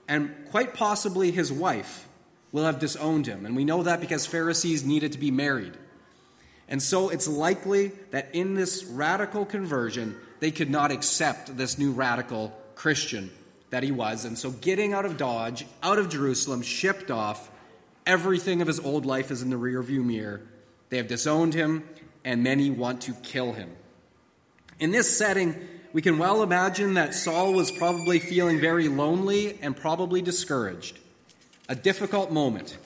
and 0.06 0.32
quite 0.50 0.74
possibly 0.74 1.32
his 1.32 1.52
wife, 1.52 2.06
will 2.52 2.64
have 2.64 2.78
disowned 2.78 3.26
him. 3.26 3.44
And 3.44 3.56
we 3.56 3.64
know 3.64 3.82
that 3.82 4.00
because 4.00 4.24
Pharisees 4.24 4.84
needed 4.84 5.12
to 5.12 5.18
be 5.18 5.32
married. 5.32 5.74
And 6.68 6.80
so 6.80 7.08
it's 7.08 7.26
likely 7.26 7.88
that 8.12 8.28
in 8.32 8.54
this 8.54 8.84
radical 8.84 9.44
conversion, 9.44 10.16
they 10.38 10.52
could 10.52 10.70
not 10.70 10.92
accept 10.92 11.56
this 11.56 11.76
new 11.78 11.90
radical 11.90 12.56
Christian 12.76 13.30
that 13.70 13.82
he 13.82 13.90
was. 13.90 14.24
And 14.24 14.38
so, 14.38 14.50
getting 14.50 14.92
out 14.92 15.04
of 15.04 15.16
Dodge, 15.16 15.66
out 15.82 15.98
of 15.98 16.08
Jerusalem, 16.08 16.62
shipped 16.62 17.10
off, 17.10 17.50
everything 18.06 18.60
of 18.60 18.66
his 18.66 18.80
old 18.80 19.06
life 19.06 19.30
is 19.30 19.42
in 19.42 19.50
the 19.50 19.56
rearview 19.56 20.04
mirror. 20.04 20.42
They 20.88 20.96
have 20.98 21.08
disowned 21.08 21.54
him, 21.54 21.88
and 22.24 22.42
many 22.42 22.70
want 22.70 23.02
to 23.02 23.12
kill 23.12 23.52
him. 23.52 23.70
In 24.78 24.90
this 24.90 25.16
setting, 25.16 25.56
we 25.92 26.02
can 26.02 26.18
well 26.18 26.42
imagine 26.42 26.94
that 26.94 27.14
Saul 27.14 27.54
was 27.54 27.70
probably 27.72 28.18
feeling 28.18 28.60
very 28.60 28.88
lonely 28.88 29.58
and 29.62 29.76
probably 29.76 30.22
discouraged. 30.22 30.98
A 31.68 31.74
difficult 31.74 32.30
moment. 32.30 32.76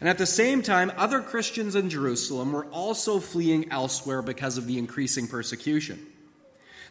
And 0.00 0.08
at 0.08 0.18
the 0.18 0.26
same 0.26 0.60
time, 0.60 0.92
other 0.96 1.22
Christians 1.22 1.76
in 1.76 1.88
Jerusalem 1.88 2.52
were 2.52 2.66
also 2.66 3.20
fleeing 3.20 3.70
elsewhere 3.70 4.20
because 4.20 4.58
of 4.58 4.66
the 4.66 4.78
increasing 4.78 5.28
persecution. 5.28 6.04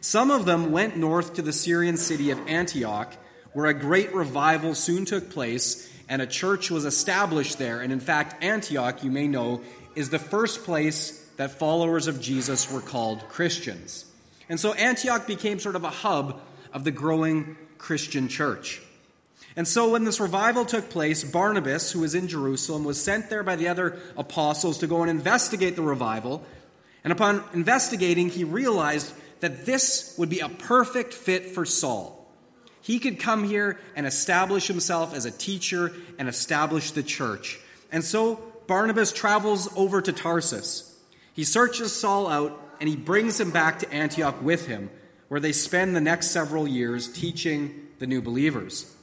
Some 0.04 0.30
of 0.30 0.44
them 0.44 0.70
went 0.70 0.98
north 0.98 1.32
to 1.36 1.42
the 1.42 1.50
Syrian 1.50 1.96
city 1.96 2.30
of 2.30 2.38
Antioch, 2.46 3.16
where 3.54 3.64
a 3.64 3.72
great 3.72 4.14
revival 4.14 4.74
soon 4.74 5.06
took 5.06 5.30
place 5.30 5.90
and 6.10 6.20
a 6.20 6.26
church 6.26 6.70
was 6.70 6.84
established 6.84 7.56
there. 7.56 7.80
And 7.80 7.90
in 7.90 8.00
fact, 8.00 8.44
Antioch, 8.44 9.02
you 9.02 9.10
may 9.10 9.26
know, 9.26 9.62
is 9.94 10.10
the 10.10 10.18
first 10.18 10.64
place 10.64 11.26
that 11.38 11.52
followers 11.52 12.06
of 12.06 12.20
Jesus 12.20 12.70
were 12.70 12.82
called 12.82 13.26
Christians. 13.30 14.04
And 14.50 14.60
so 14.60 14.74
Antioch 14.74 15.26
became 15.26 15.58
sort 15.58 15.74
of 15.74 15.84
a 15.84 15.90
hub 15.90 16.38
of 16.74 16.84
the 16.84 16.90
growing 16.90 17.56
Christian 17.78 18.28
church. 18.28 18.82
And 19.56 19.66
so 19.66 19.88
when 19.88 20.04
this 20.04 20.20
revival 20.20 20.66
took 20.66 20.90
place, 20.90 21.24
Barnabas, 21.24 21.92
who 21.92 22.00
was 22.00 22.14
in 22.14 22.28
Jerusalem, 22.28 22.84
was 22.84 23.02
sent 23.02 23.30
there 23.30 23.42
by 23.42 23.56
the 23.56 23.68
other 23.68 23.98
apostles 24.18 24.76
to 24.80 24.86
go 24.86 25.00
and 25.00 25.10
investigate 25.10 25.76
the 25.76 25.82
revival. 25.82 26.44
And 27.04 27.10
upon 27.10 27.42
investigating, 27.54 28.28
he 28.28 28.44
realized 28.44 29.10
that 29.44 29.66
this 29.66 30.14
would 30.16 30.30
be 30.30 30.40
a 30.40 30.48
perfect 30.48 31.12
fit 31.12 31.50
for 31.50 31.66
Saul. 31.66 32.26
He 32.80 32.98
could 32.98 33.18
come 33.18 33.44
here 33.44 33.78
and 33.94 34.06
establish 34.06 34.66
himself 34.66 35.14
as 35.14 35.26
a 35.26 35.30
teacher 35.30 35.92
and 36.18 36.28
establish 36.28 36.90
the 36.92 37.02
church. 37.02 37.60
And 37.92 38.02
so 38.02 38.40
Barnabas 38.66 39.12
travels 39.12 39.68
over 39.76 40.00
to 40.00 40.12
Tarsus. 40.12 40.98
He 41.34 41.44
searches 41.44 41.92
Saul 41.92 42.26
out 42.26 42.58
and 42.80 42.88
he 42.88 42.96
brings 42.96 43.38
him 43.38 43.50
back 43.50 43.80
to 43.80 43.92
Antioch 43.92 44.42
with 44.42 44.66
him, 44.66 44.90
where 45.28 45.40
they 45.40 45.52
spend 45.52 45.94
the 45.94 46.00
next 46.00 46.30
several 46.30 46.66
years 46.66 47.12
teaching 47.12 47.88
the 47.98 48.06
new 48.06 48.22
believers. 48.22 48.94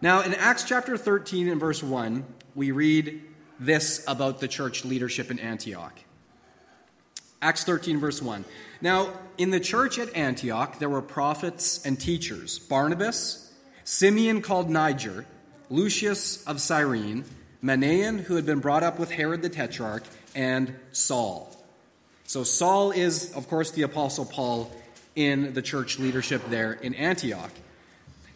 Now, 0.00 0.22
in 0.22 0.34
Acts 0.34 0.64
chapter 0.64 0.96
13 0.96 1.48
and 1.48 1.60
verse 1.60 1.82
1, 1.82 2.24
we 2.54 2.70
read 2.70 3.22
this 3.58 4.04
about 4.06 4.40
the 4.40 4.48
church 4.48 4.84
leadership 4.84 5.30
in 5.30 5.38
Antioch. 5.38 5.98
Acts 7.42 7.64
13, 7.64 7.98
verse 7.98 8.22
1. 8.22 8.44
Now, 8.80 9.12
in 9.38 9.50
the 9.50 9.60
church 9.60 9.98
at 9.98 10.14
Antioch, 10.16 10.78
there 10.78 10.88
were 10.88 11.02
prophets 11.02 11.84
and 11.84 11.98
teachers 12.00 12.58
Barnabas, 12.58 13.52
Simeon 13.84 14.42
called 14.42 14.70
Niger, 14.70 15.26
Lucius 15.70 16.44
of 16.44 16.60
Cyrene, 16.60 17.24
Manaen, 17.62 18.20
who 18.20 18.36
had 18.36 18.46
been 18.46 18.60
brought 18.60 18.82
up 18.82 18.98
with 18.98 19.10
Herod 19.10 19.42
the 19.42 19.48
Tetrarch, 19.48 20.04
and 20.34 20.74
Saul. 20.92 21.52
So, 22.24 22.42
Saul 22.42 22.90
is, 22.90 23.32
of 23.34 23.48
course, 23.48 23.70
the 23.70 23.82
Apostle 23.82 24.24
Paul 24.24 24.70
in 25.14 25.54
the 25.54 25.62
church 25.62 25.98
leadership 25.98 26.42
there 26.48 26.72
in 26.72 26.94
Antioch. 26.94 27.50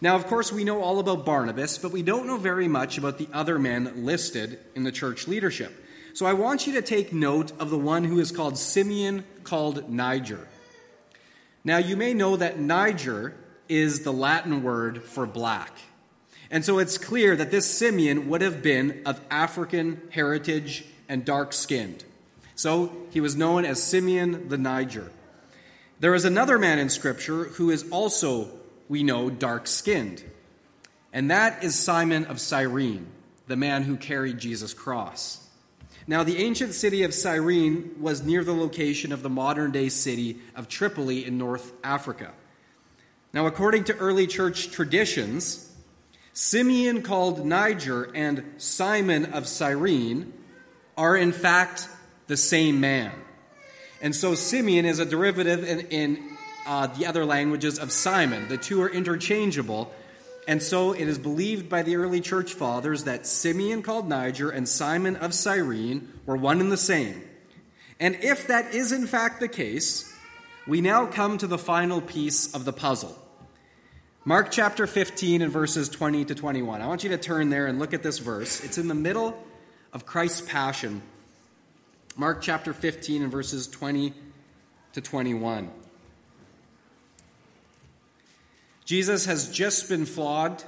Now, 0.00 0.16
of 0.16 0.26
course, 0.26 0.52
we 0.52 0.64
know 0.64 0.80
all 0.80 0.98
about 0.98 1.26
Barnabas, 1.26 1.76
but 1.76 1.92
we 1.92 2.02
don't 2.02 2.26
know 2.26 2.38
very 2.38 2.68
much 2.68 2.96
about 2.96 3.18
the 3.18 3.28
other 3.32 3.58
men 3.58 4.06
listed 4.06 4.58
in 4.74 4.84
the 4.84 4.92
church 4.92 5.28
leadership. 5.28 5.72
So 6.12 6.26
I 6.26 6.32
want 6.32 6.66
you 6.66 6.72
to 6.74 6.82
take 6.82 7.12
note 7.12 7.52
of 7.60 7.70
the 7.70 7.78
one 7.78 8.04
who 8.04 8.18
is 8.18 8.32
called 8.32 8.58
Simeon, 8.58 9.24
called 9.44 9.90
Niger. 9.90 10.48
Now, 11.64 11.78
you 11.78 11.96
may 11.96 12.14
know 12.14 12.36
that 12.36 12.58
Niger 12.58 13.34
is 13.68 14.02
the 14.02 14.12
Latin 14.12 14.62
word 14.62 15.02
for 15.02 15.26
black. 15.26 15.72
And 16.50 16.64
so 16.64 16.78
it's 16.78 16.98
clear 16.98 17.36
that 17.36 17.50
this 17.50 17.70
Simeon 17.70 18.28
would 18.28 18.40
have 18.40 18.62
been 18.62 19.02
of 19.06 19.20
African 19.30 20.00
heritage 20.10 20.84
and 21.08 21.24
dark 21.24 21.52
skinned. 21.52 22.04
So 22.56 22.92
he 23.10 23.20
was 23.20 23.36
known 23.36 23.64
as 23.64 23.82
Simeon 23.82 24.48
the 24.48 24.58
Niger. 24.58 25.10
There 26.00 26.14
is 26.14 26.24
another 26.24 26.58
man 26.58 26.78
in 26.78 26.88
Scripture 26.88 27.44
who 27.44 27.70
is 27.70 27.88
also, 27.90 28.48
we 28.88 29.02
know, 29.02 29.30
dark 29.30 29.66
skinned. 29.66 30.24
And 31.12 31.30
that 31.30 31.62
is 31.62 31.78
Simon 31.78 32.24
of 32.24 32.40
Cyrene, 32.40 33.06
the 33.46 33.56
man 33.56 33.82
who 33.82 33.96
carried 33.96 34.38
Jesus' 34.38 34.74
cross. 34.74 35.46
Now, 36.10 36.24
the 36.24 36.38
ancient 36.38 36.74
city 36.74 37.04
of 37.04 37.14
Cyrene 37.14 37.94
was 38.00 38.24
near 38.24 38.42
the 38.42 38.52
location 38.52 39.12
of 39.12 39.22
the 39.22 39.30
modern 39.30 39.70
day 39.70 39.88
city 39.88 40.38
of 40.56 40.66
Tripoli 40.66 41.24
in 41.24 41.38
North 41.38 41.72
Africa. 41.84 42.32
Now, 43.32 43.46
according 43.46 43.84
to 43.84 43.96
early 43.96 44.26
church 44.26 44.72
traditions, 44.72 45.72
Simeon 46.32 47.02
called 47.02 47.46
Niger 47.46 48.10
and 48.12 48.54
Simon 48.56 49.26
of 49.26 49.46
Cyrene 49.46 50.32
are 50.96 51.16
in 51.16 51.30
fact 51.30 51.88
the 52.26 52.36
same 52.36 52.80
man. 52.80 53.12
And 54.02 54.12
so 54.12 54.34
Simeon 54.34 54.86
is 54.86 54.98
a 54.98 55.04
derivative 55.04 55.62
in, 55.62 55.78
in 55.90 56.36
uh, 56.66 56.88
the 56.88 57.06
other 57.06 57.24
languages 57.24 57.78
of 57.78 57.92
Simon. 57.92 58.48
The 58.48 58.58
two 58.58 58.82
are 58.82 58.90
interchangeable. 58.90 59.92
And 60.48 60.62
so 60.62 60.92
it 60.92 61.06
is 61.06 61.18
believed 61.18 61.68
by 61.68 61.82
the 61.82 61.96
early 61.96 62.20
church 62.20 62.54
fathers 62.54 63.04
that 63.04 63.26
Simeon 63.26 63.82
called 63.82 64.08
Niger 64.08 64.50
and 64.50 64.68
Simon 64.68 65.16
of 65.16 65.34
Cyrene 65.34 66.12
were 66.26 66.36
one 66.36 66.60
and 66.60 66.72
the 66.72 66.76
same. 66.76 67.22
And 67.98 68.16
if 68.22 68.46
that 68.46 68.74
is 68.74 68.92
in 68.92 69.06
fact 69.06 69.40
the 69.40 69.48
case, 69.48 70.12
we 70.66 70.80
now 70.80 71.06
come 71.06 71.38
to 71.38 71.46
the 71.46 71.58
final 71.58 72.00
piece 72.00 72.54
of 72.54 72.64
the 72.64 72.72
puzzle. 72.72 73.16
Mark 74.24 74.50
chapter 74.50 74.86
15 74.86 75.42
and 75.42 75.52
verses 75.52 75.88
20 75.88 76.26
to 76.26 76.34
21. 76.34 76.82
I 76.82 76.86
want 76.86 77.04
you 77.04 77.10
to 77.10 77.18
turn 77.18 77.50
there 77.50 77.66
and 77.66 77.78
look 77.78 77.94
at 77.94 78.02
this 78.02 78.18
verse. 78.18 78.62
It's 78.62 78.78
in 78.78 78.88
the 78.88 78.94
middle 78.94 79.42
of 79.92 80.06
Christ's 80.06 80.42
passion. 80.42 81.02
Mark 82.16 82.42
chapter 82.42 82.72
15 82.72 83.22
and 83.22 83.32
verses 83.32 83.66
20 83.66 84.12
to 84.92 85.00
21. 85.00 85.70
Jesus 88.90 89.26
has 89.26 89.48
just 89.48 89.88
been 89.88 90.04
flogged 90.04 90.64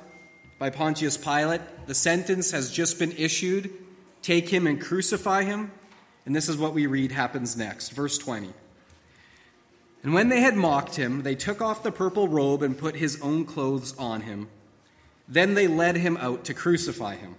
by 0.60 0.70
Pontius 0.70 1.16
Pilate. 1.16 1.60
The 1.86 1.94
sentence 1.96 2.52
has 2.52 2.70
just 2.70 2.96
been 3.00 3.10
issued 3.10 3.68
take 4.22 4.48
him 4.48 4.68
and 4.68 4.80
crucify 4.80 5.42
him. 5.42 5.72
And 6.24 6.32
this 6.32 6.48
is 6.48 6.56
what 6.56 6.72
we 6.72 6.86
read 6.86 7.10
happens 7.10 7.56
next. 7.56 7.88
Verse 7.88 8.16
20. 8.18 8.50
And 10.04 10.14
when 10.14 10.28
they 10.28 10.40
had 10.40 10.54
mocked 10.54 10.94
him, 10.94 11.24
they 11.24 11.34
took 11.34 11.60
off 11.60 11.82
the 11.82 11.90
purple 11.90 12.28
robe 12.28 12.62
and 12.62 12.78
put 12.78 12.94
his 12.94 13.20
own 13.20 13.44
clothes 13.44 13.92
on 13.98 14.20
him. 14.20 14.46
Then 15.26 15.54
they 15.54 15.66
led 15.66 15.96
him 15.96 16.16
out 16.18 16.44
to 16.44 16.54
crucify 16.54 17.16
him. 17.16 17.34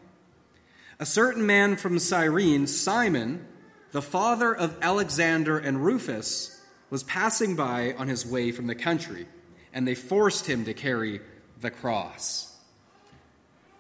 A 1.00 1.06
certain 1.06 1.46
man 1.46 1.78
from 1.78 1.98
Cyrene, 1.98 2.68
Simon, 2.68 3.48
the 3.94 4.02
father 4.02 4.54
of 4.54 4.76
Alexander 4.82 5.58
and 5.58 5.86
Rufus, 5.86 6.62
was 6.90 7.04
passing 7.04 7.56
by 7.56 7.94
on 7.98 8.10
his 8.10 8.26
way 8.26 8.52
from 8.52 8.68
the 8.68 8.76
country 8.76 9.28
and 9.74 9.88
they 9.88 9.96
forced 9.96 10.48
him 10.48 10.66
to 10.66 10.74
carry 10.74 11.20
the 11.62 11.72
cross. 11.72 12.56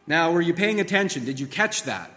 Now, 0.05 0.31
were 0.31 0.41
you 0.41 0.53
paying 0.53 0.79
attention? 0.79 1.25
Did 1.25 1.39
you 1.39 1.47
catch 1.47 1.83
that? 1.83 2.11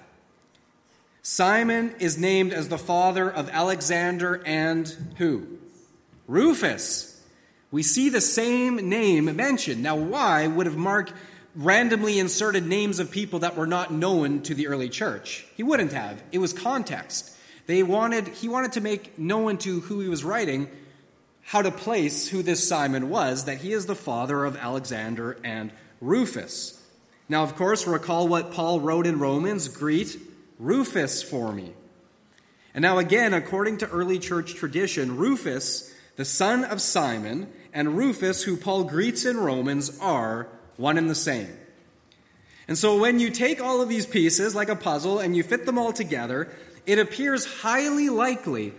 Simon 1.23 1.95
is 1.99 2.19
named 2.19 2.53
as 2.53 2.69
the 2.69 2.79
father 2.79 3.31
of 3.31 3.49
Alexander 3.51 4.43
and 4.47 4.89
who? 5.19 5.59
Rufus. 6.27 7.21
We 7.71 7.83
see 7.83 8.09
the 8.09 8.21
same 8.21 8.89
name 8.89 9.25
mentioned. 9.37 9.83
Now, 9.83 9.97
why 9.97 10.47
would 10.47 10.67
have 10.67 10.77
Mark 10.77 11.13
randomly 11.55 12.19
inserted 12.19 12.67
names 12.67 13.01
of 13.01 13.11
people 13.11 13.41
that 13.41 13.57
were 13.57 13.67
not 13.67 13.93
known 13.93 14.43
to 14.43 14.55
the 14.55 14.69
early 14.69 14.89
church? 14.89 15.45
He 15.57 15.63
wouldn't 15.63 15.93
have. 15.93 16.23
It 16.33 16.39
was 16.39 16.53
context. 16.53 17.37
They 17.67 17.83
wanted, 17.83 18.29
he 18.29 18.49
wanted 18.49 18.73
to 18.73 18.81
make 18.81 19.19
known 19.19 19.59
to 19.59 19.81
who 19.81 20.01
he 20.01 20.09
was 20.09 20.23
writing 20.25 20.69
how 21.47 21.63
to 21.63 21.71
place 21.71 22.29
who 22.29 22.43
this 22.43 22.69
Simon 22.69 23.09
was, 23.09 23.45
that 23.45 23.59
he 23.59 23.73
is 23.73 23.87
the 23.87 23.95
father 23.95 24.45
of 24.45 24.57
Alexander 24.57 25.39
and 25.45 25.71
Rufus. 26.01 26.83
Now, 27.29 27.45
of 27.45 27.55
course, 27.55 27.87
recall 27.87 28.27
what 28.27 28.53
Paul 28.53 28.81
wrote 28.81 29.07
in 29.07 29.21
Romans 29.21 29.69
greet 29.69 30.19
Rufus 30.59 31.23
for 31.23 31.53
me. 31.53 31.73
And 32.75 32.83
now, 32.83 32.99
again, 32.99 33.33
according 33.33 33.79
to 33.79 33.89
early 33.89 34.19
church 34.19 34.55
tradition, 34.55 35.17
Rufus, 35.17 35.95
the 36.17 36.25
son 36.25 36.65
of 36.65 36.81
Simon, 36.81 37.49
and 37.73 37.97
Rufus, 37.97 38.43
who 38.43 38.57
Paul 38.57 38.83
greets 38.85 39.25
in 39.25 39.37
Romans, 39.37 39.99
are 40.01 40.49
one 40.77 40.99
and 40.99 41.09
the 41.09 41.15
same. 41.15 41.57
And 42.67 42.77
so, 42.77 42.99
when 42.99 43.21
you 43.21 43.31
take 43.31 43.63
all 43.63 43.81
of 43.81 43.89
these 43.89 44.05
pieces 44.05 44.57
like 44.57 44.69
a 44.69 44.75
puzzle 44.75 45.21
and 45.21 45.37
you 45.37 45.45
fit 45.45 45.65
them 45.65 45.79
all 45.79 45.93
together, 45.93 46.51
it 46.87 46.99
appears 46.99 47.61
highly 47.61 48.09
likely 48.09 48.73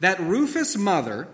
that 0.00 0.18
Rufus' 0.18 0.76
mother 0.76 1.28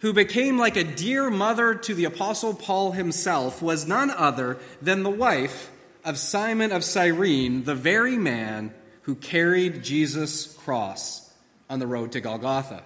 who 0.00 0.12
became 0.12 0.58
like 0.58 0.76
a 0.76 0.84
dear 0.84 1.30
mother 1.30 1.74
to 1.74 1.94
the 1.94 2.04
Apostle 2.04 2.54
Paul 2.54 2.92
himself, 2.92 3.62
was 3.62 3.86
none 3.86 4.10
other 4.10 4.58
than 4.80 5.02
the 5.02 5.10
wife 5.10 5.70
of 6.04 6.18
Simon 6.18 6.72
of 6.72 6.84
Cyrene, 6.84 7.64
the 7.64 7.74
very 7.74 8.16
man 8.16 8.74
who 9.02 9.14
carried 9.14 9.82
Jesus' 9.82 10.54
cross 10.54 11.30
on 11.68 11.78
the 11.78 11.86
road 11.86 12.12
to 12.12 12.20
Golgotha. 12.20 12.82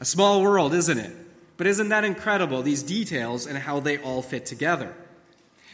A 0.00 0.04
small 0.04 0.42
world, 0.42 0.74
isn't 0.74 0.98
it? 0.98 1.14
But 1.56 1.68
isn't 1.68 1.88
that 1.90 2.04
incredible, 2.04 2.62
these 2.62 2.82
details 2.82 3.46
and 3.46 3.56
how 3.56 3.80
they 3.80 3.98
all 3.98 4.22
fit 4.22 4.46
together? 4.46 4.94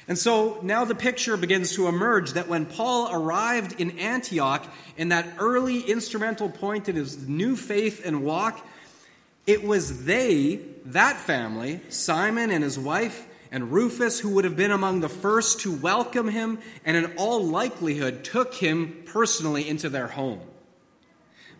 And 0.06 0.18
so 0.18 0.58
now 0.62 0.84
the 0.84 0.94
picture 0.94 1.36
begins 1.36 1.74
to 1.76 1.86
emerge 1.86 2.32
that 2.32 2.48
when 2.48 2.66
Paul 2.66 3.08
arrived 3.12 3.80
in 3.80 3.98
Antioch 3.98 4.66
in 4.96 5.08
that 5.10 5.26
early 5.38 5.80
instrumental 5.80 6.50
point 6.50 6.88
in 6.88 6.96
his 6.96 7.28
new 7.28 7.56
faith 7.56 8.02
and 8.04 8.22
walk, 8.22 8.66
it 9.50 9.64
was 9.64 10.04
they, 10.04 10.60
that 10.86 11.16
family, 11.16 11.80
Simon 11.88 12.52
and 12.52 12.62
his 12.62 12.78
wife 12.78 13.26
and 13.50 13.72
Rufus, 13.72 14.20
who 14.20 14.30
would 14.34 14.44
have 14.44 14.54
been 14.54 14.70
among 14.70 15.00
the 15.00 15.08
first 15.08 15.60
to 15.62 15.72
welcome 15.72 16.28
him 16.28 16.60
and 16.84 16.96
in 16.96 17.16
all 17.16 17.44
likelihood 17.44 18.22
took 18.22 18.54
him 18.54 19.02
personally 19.06 19.68
into 19.68 19.88
their 19.88 20.06
home. 20.06 20.40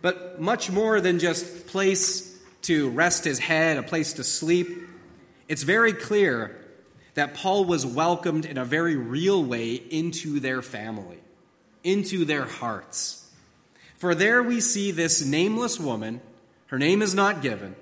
But 0.01 0.39
much 0.39 0.71
more 0.71 1.01
than 1.01 1.19
just 1.19 1.67
place 1.67 2.33
to 2.63 2.89
rest 2.91 3.25
his 3.25 3.39
head, 3.39 3.77
a 3.77 3.83
place 3.83 4.13
to 4.13 4.23
sleep, 4.23 4.69
it's 5.49 5.63
very 5.63 5.91
clear 5.91 6.57
that 7.15 7.33
Paul 7.33 7.65
was 7.65 7.85
welcomed 7.85 8.45
in 8.45 8.57
a 8.57 8.63
very 8.63 8.95
real 8.95 9.43
way 9.43 9.73
into 9.73 10.39
their 10.39 10.61
family, 10.61 11.19
into 11.83 12.23
their 12.23 12.45
hearts. 12.45 13.29
For 13.97 14.15
there 14.15 14.41
we 14.41 14.61
see 14.61 14.91
this 14.91 15.25
nameless 15.25 15.77
woman, 15.77 16.21
her 16.67 16.79
name 16.79 17.01
is 17.01 17.13
not 17.13 17.41
given, 17.41 17.75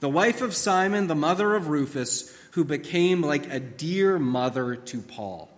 the 0.00 0.08
wife 0.08 0.42
of 0.42 0.54
Simon, 0.54 1.06
the 1.06 1.14
mother 1.14 1.54
of 1.54 1.68
Rufus, 1.68 2.36
who 2.52 2.64
became 2.64 3.22
like 3.22 3.52
a 3.52 3.60
dear 3.60 4.18
mother 4.18 4.76
to 4.76 5.00
Paul. 5.00 5.50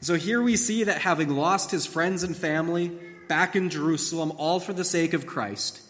So 0.00 0.14
here 0.14 0.42
we 0.42 0.56
see 0.56 0.84
that 0.84 1.00
having 1.00 1.30
lost 1.30 1.70
his 1.70 1.86
friends 1.86 2.22
and 2.22 2.36
family 2.36 2.92
back 3.28 3.54
in 3.54 3.70
Jerusalem, 3.70 4.32
all 4.36 4.60
for 4.60 4.72
the 4.72 4.84
sake 4.84 5.12
of 5.12 5.26
Christ, 5.26 5.80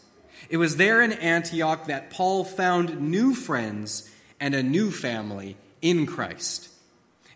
it 0.49 0.59
was 0.59 0.77
there 0.77 1.03
in 1.03 1.13
Antioch 1.13 1.87
that 1.87 2.11
Paul 2.11 2.45
found 2.45 3.01
new 3.01 3.35
friends 3.35 4.11
and 4.39 4.55
a 4.55 4.63
new 4.63 4.91
family 4.91 5.57
in 5.81 6.07
Christ, 6.07 6.69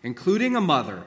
including 0.03 0.55
a 0.55 0.61
mother 0.61 1.03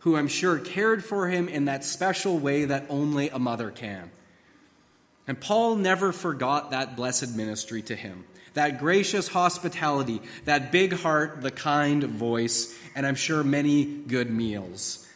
who 0.00 0.16
I'm 0.16 0.28
sure 0.28 0.58
cared 0.58 1.04
for 1.04 1.28
him 1.28 1.48
in 1.48 1.66
that 1.66 1.84
special 1.84 2.38
way 2.38 2.64
that 2.64 2.86
only 2.88 3.28
a 3.28 3.38
mother 3.38 3.70
can. 3.70 4.10
And 5.30 5.40
Paul 5.40 5.76
never 5.76 6.10
forgot 6.10 6.72
that 6.72 6.96
blessed 6.96 7.36
ministry 7.36 7.82
to 7.82 7.94
him 7.94 8.24
that 8.54 8.80
gracious 8.80 9.28
hospitality, 9.28 10.20
that 10.44 10.72
big 10.72 10.92
heart, 10.92 11.40
the 11.40 11.52
kind 11.52 12.02
voice, 12.02 12.76
and 12.96 13.06
I'm 13.06 13.14
sure 13.14 13.44
many 13.44 13.84
good 13.84 14.28
meals. 14.28 15.06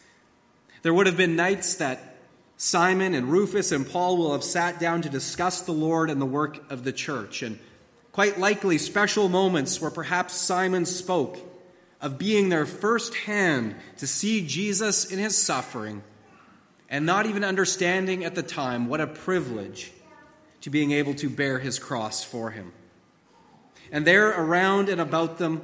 There 0.83 0.93
would 0.93 1.07
have 1.07 1.17
been 1.17 1.35
nights 1.35 1.75
that 1.75 2.15
Simon 2.55 3.13
and 3.13 3.29
Rufus 3.29 3.73
and 3.73 3.85
Paul 3.85 4.15
will 4.15 4.31
have 4.31 4.43
sat 4.45 4.79
down 4.79 5.01
to 5.01 5.09
discuss 5.09 5.63
the 5.63 5.73
Lord 5.73 6.09
and 6.09 6.21
the 6.21 6.25
work 6.25 6.71
of 6.71 6.85
the 6.85 6.93
church, 6.93 7.41
and 7.41 7.59
quite 8.13 8.39
likely 8.39 8.77
special 8.77 9.27
moments 9.27 9.81
where 9.81 9.91
perhaps 9.91 10.35
Simon 10.35 10.85
spoke 10.85 11.37
of 11.99 12.17
being 12.17 12.47
there 12.47 12.65
firsthand 12.65 13.75
to 13.97 14.07
see 14.07 14.47
Jesus 14.47 15.11
in 15.11 15.19
his 15.19 15.37
suffering 15.37 16.03
and 16.89 17.05
not 17.05 17.25
even 17.25 17.43
understanding 17.43 18.23
at 18.23 18.33
the 18.33 18.43
time 18.43 18.87
what 18.87 19.01
a 19.01 19.07
privilege 19.07 19.91
to 20.65 20.71
being 20.71 20.93
able 20.93 21.13
to 21.13 21.29
bear 21.29 21.59
his 21.59 21.77
cross 21.77 22.23
for 22.23 22.49
him. 22.49 22.73
And 23.91 24.03
there, 24.03 24.29
around 24.29 24.89
and 24.89 24.99
about 24.99 25.37
them, 25.37 25.61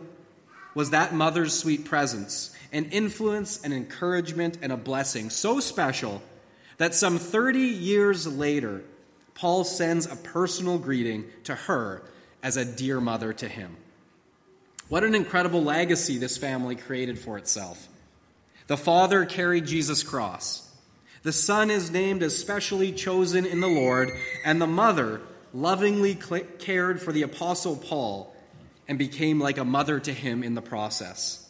was 0.76 0.92
that 0.92 1.12
mother's 1.12 1.58
sweet 1.58 1.86
presence, 1.86 2.56
an 2.72 2.86
influence, 2.92 3.64
an 3.64 3.74
encouragement, 3.74 4.60
and 4.62 4.72
a 4.72 4.78
blessing 4.78 5.32
so 5.32 5.60
special 5.60 6.22
that 6.78 6.94
some 6.94 7.18
30 7.18 7.62
years 7.62 8.28
later, 8.28 8.84
Paul 9.34 9.64
sends 9.64 10.06
a 10.06 10.16
personal 10.16 10.78
greeting 10.78 11.26
to 11.46 11.56
her 11.56 12.04
as 12.44 12.56
a 12.56 12.64
dear 12.64 13.02
mother 13.02 13.34
to 13.34 13.48
him. 13.48 13.78
What 14.88 15.04
an 15.04 15.16
incredible 15.16 15.64
legacy 15.64 16.20
this 16.20 16.38
family 16.38 16.76
created 16.76 17.18
for 17.18 17.40
itself. 17.40 17.88
The 18.68 18.78
father 18.78 19.26
carried 19.26 19.66
Jesus' 19.66 20.04
cross. 20.04 20.71
The 21.24 21.32
son 21.32 21.70
is 21.70 21.92
named 21.92 22.24
as 22.24 22.38
specially 22.38 22.92
chosen 22.92 23.46
in 23.46 23.60
the 23.60 23.68
Lord, 23.68 24.10
and 24.44 24.60
the 24.60 24.68
mother 24.68 25.22
lovingly 25.54 26.18
cared 26.60 27.02
for 27.02 27.12
the 27.12 27.22
apostle 27.22 27.76
Paul 27.76 28.36
and 28.88 28.98
became 28.98 29.40
like 29.40 29.58
a 29.58 29.66
mother 29.66 30.00
to 30.00 30.14
him 30.14 30.44
in 30.44 30.56
the 30.56 30.62
process. 30.62 31.48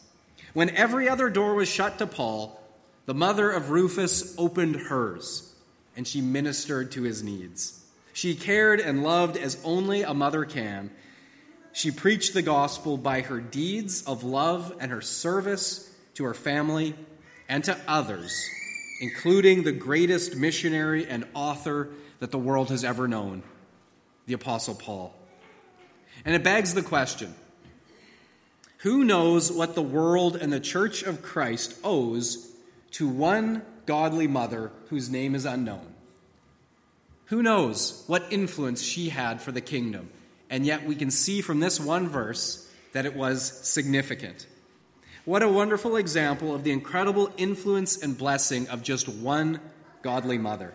When 0.52 0.70
every 0.70 1.08
other 1.08 1.30
door 1.30 1.54
was 1.54 1.68
shut 1.68 1.98
to 1.98 2.06
Paul, 2.06 2.60
the 3.06 3.14
mother 3.14 3.50
of 3.50 3.70
Rufus 3.70 4.34
opened 4.38 4.76
hers, 4.76 5.52
and 5.96 6.06
she 6.06 6.20
ministered 6.20 6.92
to 6.92 7.02
his 7.02 7.22
needs. 7.22 7.82
She 8.12 8.34
cared 8.34 8.78
and 8.78 9.02
loved 9.02 9.38
as 9.38 9.60
only 9.64 10.02
a 10.02 10.12
mother 10.12 10.44
can. 10.44 10.90
She 11.72 11.90
preached 11.90 12.34
the 12.34 12.42
gospel 12.42 12.98
by 12.98 13.22
her 13.22 13.40
deeds 13.40 14.02
of 14.02 14.22
love 14.22 14.74
and 14.78 14.92
her 14.92 15.00
service 15.00 15.90
to 16.14 16.24
her 16.24 16.34
family 16.34 16.94
and 17.48 17.64
to 17.64 17.76
others, 17.88 18.38
including 19.02 19.64
the 19.64 19.72
greatest 19.72 20.36
missionary 20.36 21.08
and 21.08 21.26
author 21.34 21.88
that 22.20 22.30
the 22.30 22.38
world 22.38 22.70
has 22.70 22.84
ever 22.84 23.08
known, 23.08 23.42
the 24.26 24.32
Apostle 24.32 24.76
Paul. 24.76 25.12
And 26.24 26.36
it 26.36 26.44
begs 26.44 26.72
the 26.72 26.82
question 26.82 27.34
who 28.78 29.02
knows 29.02 29.50
what 29.50 29.74
the 29.74 29.82
world 29.82 30.36
and 30.36 30.52
the 30.52 30.60
church 30.60 31.02
of 31.02 31.20
Christ 31.20 31.76
owes 31.82 32.48
to 32.92 33.08
one 33.08 33.62
godly 33.86 34.28
mother 34.28 34.70
whose 34.88 35.10
name 35.10 35.34
is 35.34 35.46
unknown? 35.46 35.94
Who 37.26 37.42
knows 37.42 38.04
what 38.06 38.24
influence 38.30 38.82
she 38.82 39.08
had 39.08 39.42
for 39.42 39.50
the 39.50 39.60
kingdom? 39.60 40.10
And 40.48 40.64
yet 40.64 40.86
we 40.86 40.94
can 40.94 41.10
see 41.10 41.40
from 41.40 41.58
this 41.58 41.80
one 41.80 42.08
verse 42.08 42.70
that 42.92 43.06
it 43.06 43.16
was 43.16 43.42
significant. 43.66 44.46
What 45.24 45.42
a 45.42 45.48
wonderful 45.48 45.96
example 45.96 46.52
of 46.52 46.64
the 46.64 46.72
incredible 46.72 47.30
influence 47.36 48.02
and 48.02 48.18
blessing 48.18 48.68
of 48.68 48.82
just 48.82 49.08
one 49.08 49.60
godly 50.02 50.36
mother. 50.36 50.74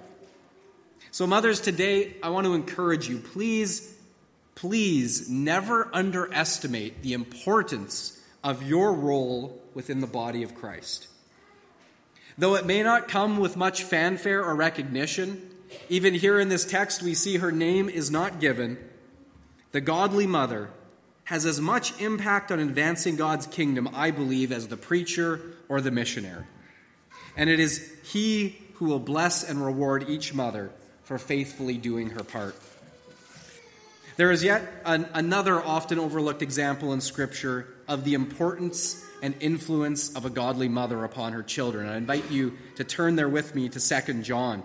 So, 1.11 1.27
mothers, 1.27 1.59
today 1.59 2.15
I 2.23 2.29
want 2.29 2.45
to 2.45 2.53
encourage 2.53 3.09
you 3.09 3.17
please, 3.17 3.93
please 4.55 5.29
never 5.29 5.89
underestimate 5.93 7.01
the 7.01 7.11
importance 7.11 8.23
of 8.41 8.63
your 8.63 8.93
role 8.93 9.61
within 9.73 9.99
the 9.99 10.07
body 10.07 10.43
of 10.43 10.55
Christ. 10.55 11.07
Though 12.37 12.55
it 12.55 12.65
may 12.65 12.83
not 12.83 13.09
come 13.09 13.39
with 13.39 13.57
much 13.57 13.83
fanfare 13.83 14.45
or 14.45 14.55
recognition, 14.55 15.49
even 15.89 16.13
here 16.13 16.39
in 16.39 16.47
this 16.47 16.63
text 16.63 17.03
we 17.03 17.15
see 17.15 17.37
her 17.37 17.51
name 17.51 17.89
is 17.89 18.09
not 18.09 18.39
given. 18.39 18.77
The 19.73 19.81
godly 19.81 20.25
mother 20.25 20.69
has 21.27 21.45
as 21.45 21.59
much 21.59 21.99
impact 21.99 22.53
on 22.53 22.59
advancing 22.59 23.17
God's 23.17 23.47
kingdom, 23.47 23.89
I 23.93 24.11
believe, 24.11 24.53
as 24.53 24.69
the 24.69 24.77
preacher 24.77 25.41
or 25.67 25.81
the 25.81 25.91
missionary. 25.91 26.45
And 27.35 27.49
it 27.49 27.59
is 27.59 27.93
He 28.05 28.57
who 28.75 28.85
will 28.85 28.99
bless 28.99 29.43
and 29.43 29.63
reward 29.63 30.09
each 30.09 30.33
mother 30.33 30.71
for 31.03 31.17
faithfully 31.17 31.77
doing 31.77 32.11
her 32.11 32.23
part. 32.23 32.55
There 34.15 34.31
is 34.31 34.41
yet 34.41 34.81
an, 34.85 35.09
another 35.13 35.61
often 35.61 35.99
overlooked 35.99 36.41
example 36.41 36.93
in 36.93 37.01
Scripture 37.01 37.67
of 37.89 38.05
the 38.05 38.13
importance 38.13 39.05
and 39.21 39.35
influence 39.41 40.15
of 40.15 40.23
a 40.23 40.29
godly 40.29 40.69
mother 40.69 41.03
upon 41.03 41.33
her 41.33 41.43
children. 41.43 41.89
I 41.89 41.97
invite 41.97 42.31
you 42.31 42.57
to 42.77 42.85
turn 42.85 43.17
there 43.17 43.27
with 43.27 43.53
me 43.53 43.67
to 43.67 43.81
2 43.81 44.21
John. 44.21 44.63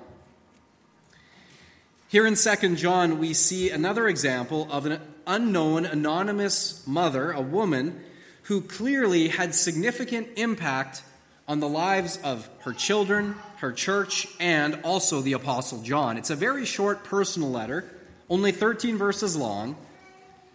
Here 2.07 2.25
in 2.25 2.37
2 2.37 2.77
John, 2.77 3.19
we 3.19 3.35
see 3.35 3.71
another 3.71 4.07
example 4.07 4.69
of 4.71 4.87
an 4.87 5.01
unknown, 5.27 5.87
anonymous 5.87 6.87
mother, 6.87 7.33
a 7.33 7.41
woman, 7.41 8.03
who 8.45 8.61
clearly 8.61 9.29
had 9.29 9.55
significant 9.55 10.29
impact 10.37 11.03
on 11.49 11.61
the 11.61 11.69
lives 11.69 12.19
of 12.25 12.49
her 12.61 12.73
children, 12.73 13.35
her 13.57 13.73
church, 13.73 14.27
and 14.41 14.81
also 14.85 15.21
the 15.21 15.33
Apostle 15.33 15.83
John. 15.83 16.17
It's 16.17 16.31
a 16.31 16.37
very 16.37 16.65
short 16.65 17.05
personal 17.05 17.51
letter, 17.51 17.85
only 18.29 18.53
13 18.53 18.97
verses 18.97 19.37
long, 19.37 19.77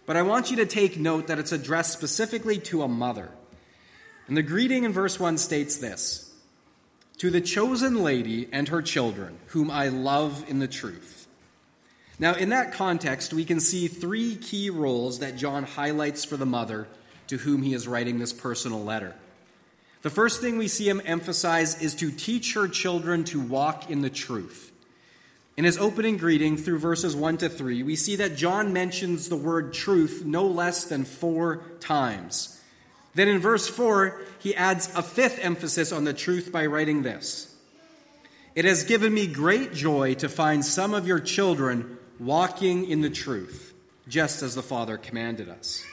but 0.06 0.16
I 0.16 0.22
want 0.22 0.50
you 0.50 0.56
to 0.58 0.66
take 0.66 0.98
note 0.98 1.26
that 1.26 1.38
it's 1.38 1.52
addressed 1.52 1.92
specifically 1.92 2.58
to 2.60 2.82
a 2.82 2.88
mother. 2.88 3.28
And 4.26 4.36
the 4.36 4.42
greeting 4.42 4.84
in 4.84 4.92
verse 4.92 5.18
1 5.18 5.38
states 5.38 5.76
this 5.76 6.32
To 7.18 7.30
the 7.30 7.40
chosen 7.40 8.02
lady 8.02 8.48
and 8.52 8.68
her 8.68 8.82
children, 8.82 9.38
whom 9.48 9.70
I 9.70 9.88
love 9.88 10.44
in 10.48 10.58
the 10.58 10.68
truth. 10.68 11.17
Now, 12.18 12.34
in 12.34 12.48
that 12.48 12.72
context, 12.72 13.32
we 13.32 13.44
can 13.44 13.60
see 13.60 13.86
three 13.86 14.34
key 14.34 14.70
roles 14.70 15.20
that 15.20 15.36
John 15.36 15.62
highlights 15.64 16.24
for 16.24 16.36
the 16.36 16.46
mother 16.46 16.88
to 17.28 17.36
whom 17.36 17.62
he 17.62 17.74
is 17.74 17.86
writing 17.86 18.18
this 18.18 18.32
personal 18.32 18.82
letter. 18.82 19.14
The 20.02 20.10
first 20.10 20.40
thing 20.40 20.58
we 20.58 20.68
see 20.68 20.88
him 20.88 21.02
emphasize 21.04 21.80
is 21.80 21.94
to 21.96 22.10
teach 22.10 22.54
her 22.54 22.66
children 22.66 23.24
to 23.24 23.40
walk 23.40 23.90
in 23.90 24.02
the 24.02 24.10
truth. 24.10 24.72
In 25.56 25.64
his 25.64 25.78
opening 25.78 26.16
greeting 26.16 26.56
through 26.56 26.78
verses 26.78 27.16
1 27.16 27.38
to 27.38 27.48
3, 27.48 27.82
we 27.82 27.96
see 27.96 28.16
that 28.16 28.36
John 28.36 28.72
mentions 28.72 29.28
the 29.28 29.36
word 29.36 29.72
truth 29.72 30.22
no 30.24 30.46
less 30.46 30.84
than 30.84 31.04
four 31.04 31.62
times. 31.80 32.60
Then 33.14 33.26
in 33.26 33.40
verse 33.40 33.68
4, 33.68 34.20
he 34.38 34.54
adds 34.54 34.88
a 34.94 35.02
fifth 35.02 35.40
emphasis 35.42 35.90
on 35.90 36.04
the 36.04 36.12
truth 36.12 36.52
by 36.52 36.66
writing 36.66 37.02
this 37.02 37.56
It 38.54 38.64
has 38.64 38.84
given 38.84 39.12
me 39.12 39.26
great 39.26 39.72
joy 39.72 40.14
to 40.14 40.28
find 40.28 40.64
some 40.64 40.94
of 40.94 41.08
your 41.08 41.18
children 41.18 41.97
walking 42.18 42.88
in 42.88 43.00
the 43.00 43.10
truth, 43.10 43.74
just 44.08 44.42
as 44.42 44.54
the 44.54 44.62
Father 44.62 44.96
commanded 44.96 45.48
us. 45.48 45.84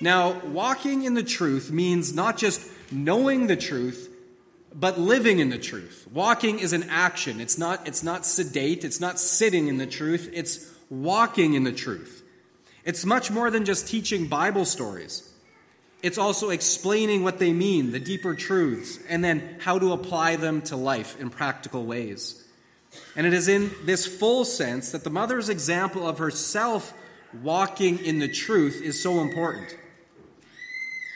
Now, 0.00 0.40
walking 0.46 1.04
in 1.04 1.14
the 1.14 1.22
truth 1.22 1.70
means 1.70 2.14
not 2.14 2.38
just 2.38 2.70
knowing 2.90 3.46
the 3.46 3.56
truth, 3.56 4.08
but 4.74 4.98
living 4.98 5.40
in 5.40 5.50
the 5.50 5.58
truth. 5.58 6.06
Walking 6.12 6.58
is 6.58 6.72
an 6.72 6.84
action. 6.88 7.40
It's 7.40 7.58
not, 7.58 7.86
it's 7.86 8.02
not 8.02 8.24
sedate, 8.24 8.84
it's 8.84 9.00
not 9.00 9.18
sitting 9.18 9.68
in 9.68 9.78
the 9.78 9.86
truth, 9.86 10.30
it's 10.32 10.72
walking 10.88 11.54
in 11.54 11.64
the 11.64 11.72
truth. 11.72 12.22
It's 12.84 13.04
much 13.04 13.30
more 13.30 13.50
than 13.50 13.64
just 13.64 13.88
teaching 13.88 14.26
Bible 14.26 14.64
stories. 14.64 15.26
It's 16.02 16.16
also 16.16 16.48
explaining 16.48 17.24
what 17.24 17.38
they 17.38 17.52
mean, 17.52 17.92
the 17.92 18.00
deeper 18.00 18.34
truths, 18.34 18.98
and 19.08 19.22
then 19.22 19.56
how 19.60 19.78
to 19.78 19.92
apply 19.92 20.36
them 20.36 20.62
to 20.62 20.76
life 20.76 21.20
in 21.20 21.28
practical 21.28 21.84
ways. 21.84 22.39
And 23.16 23.26
it 23.26 23.32
is 23.32 23.48
in 23.48 23.70
this 23.84 24.06
full 24.06 24.44
sense 24.44 24.92
that 24.92 25.04
the 25.04 25.10
mother's 25.10 25.48
example 25.48 26.08
of 26.08 26.18
herself 26.18 26.92
walking 27.42 27.98
in 28.04 28.18
the 28.18 28.28
truth 28.28 28.82
is 28.82 29.00
so 29.00 29.20
important. 29.20 29.76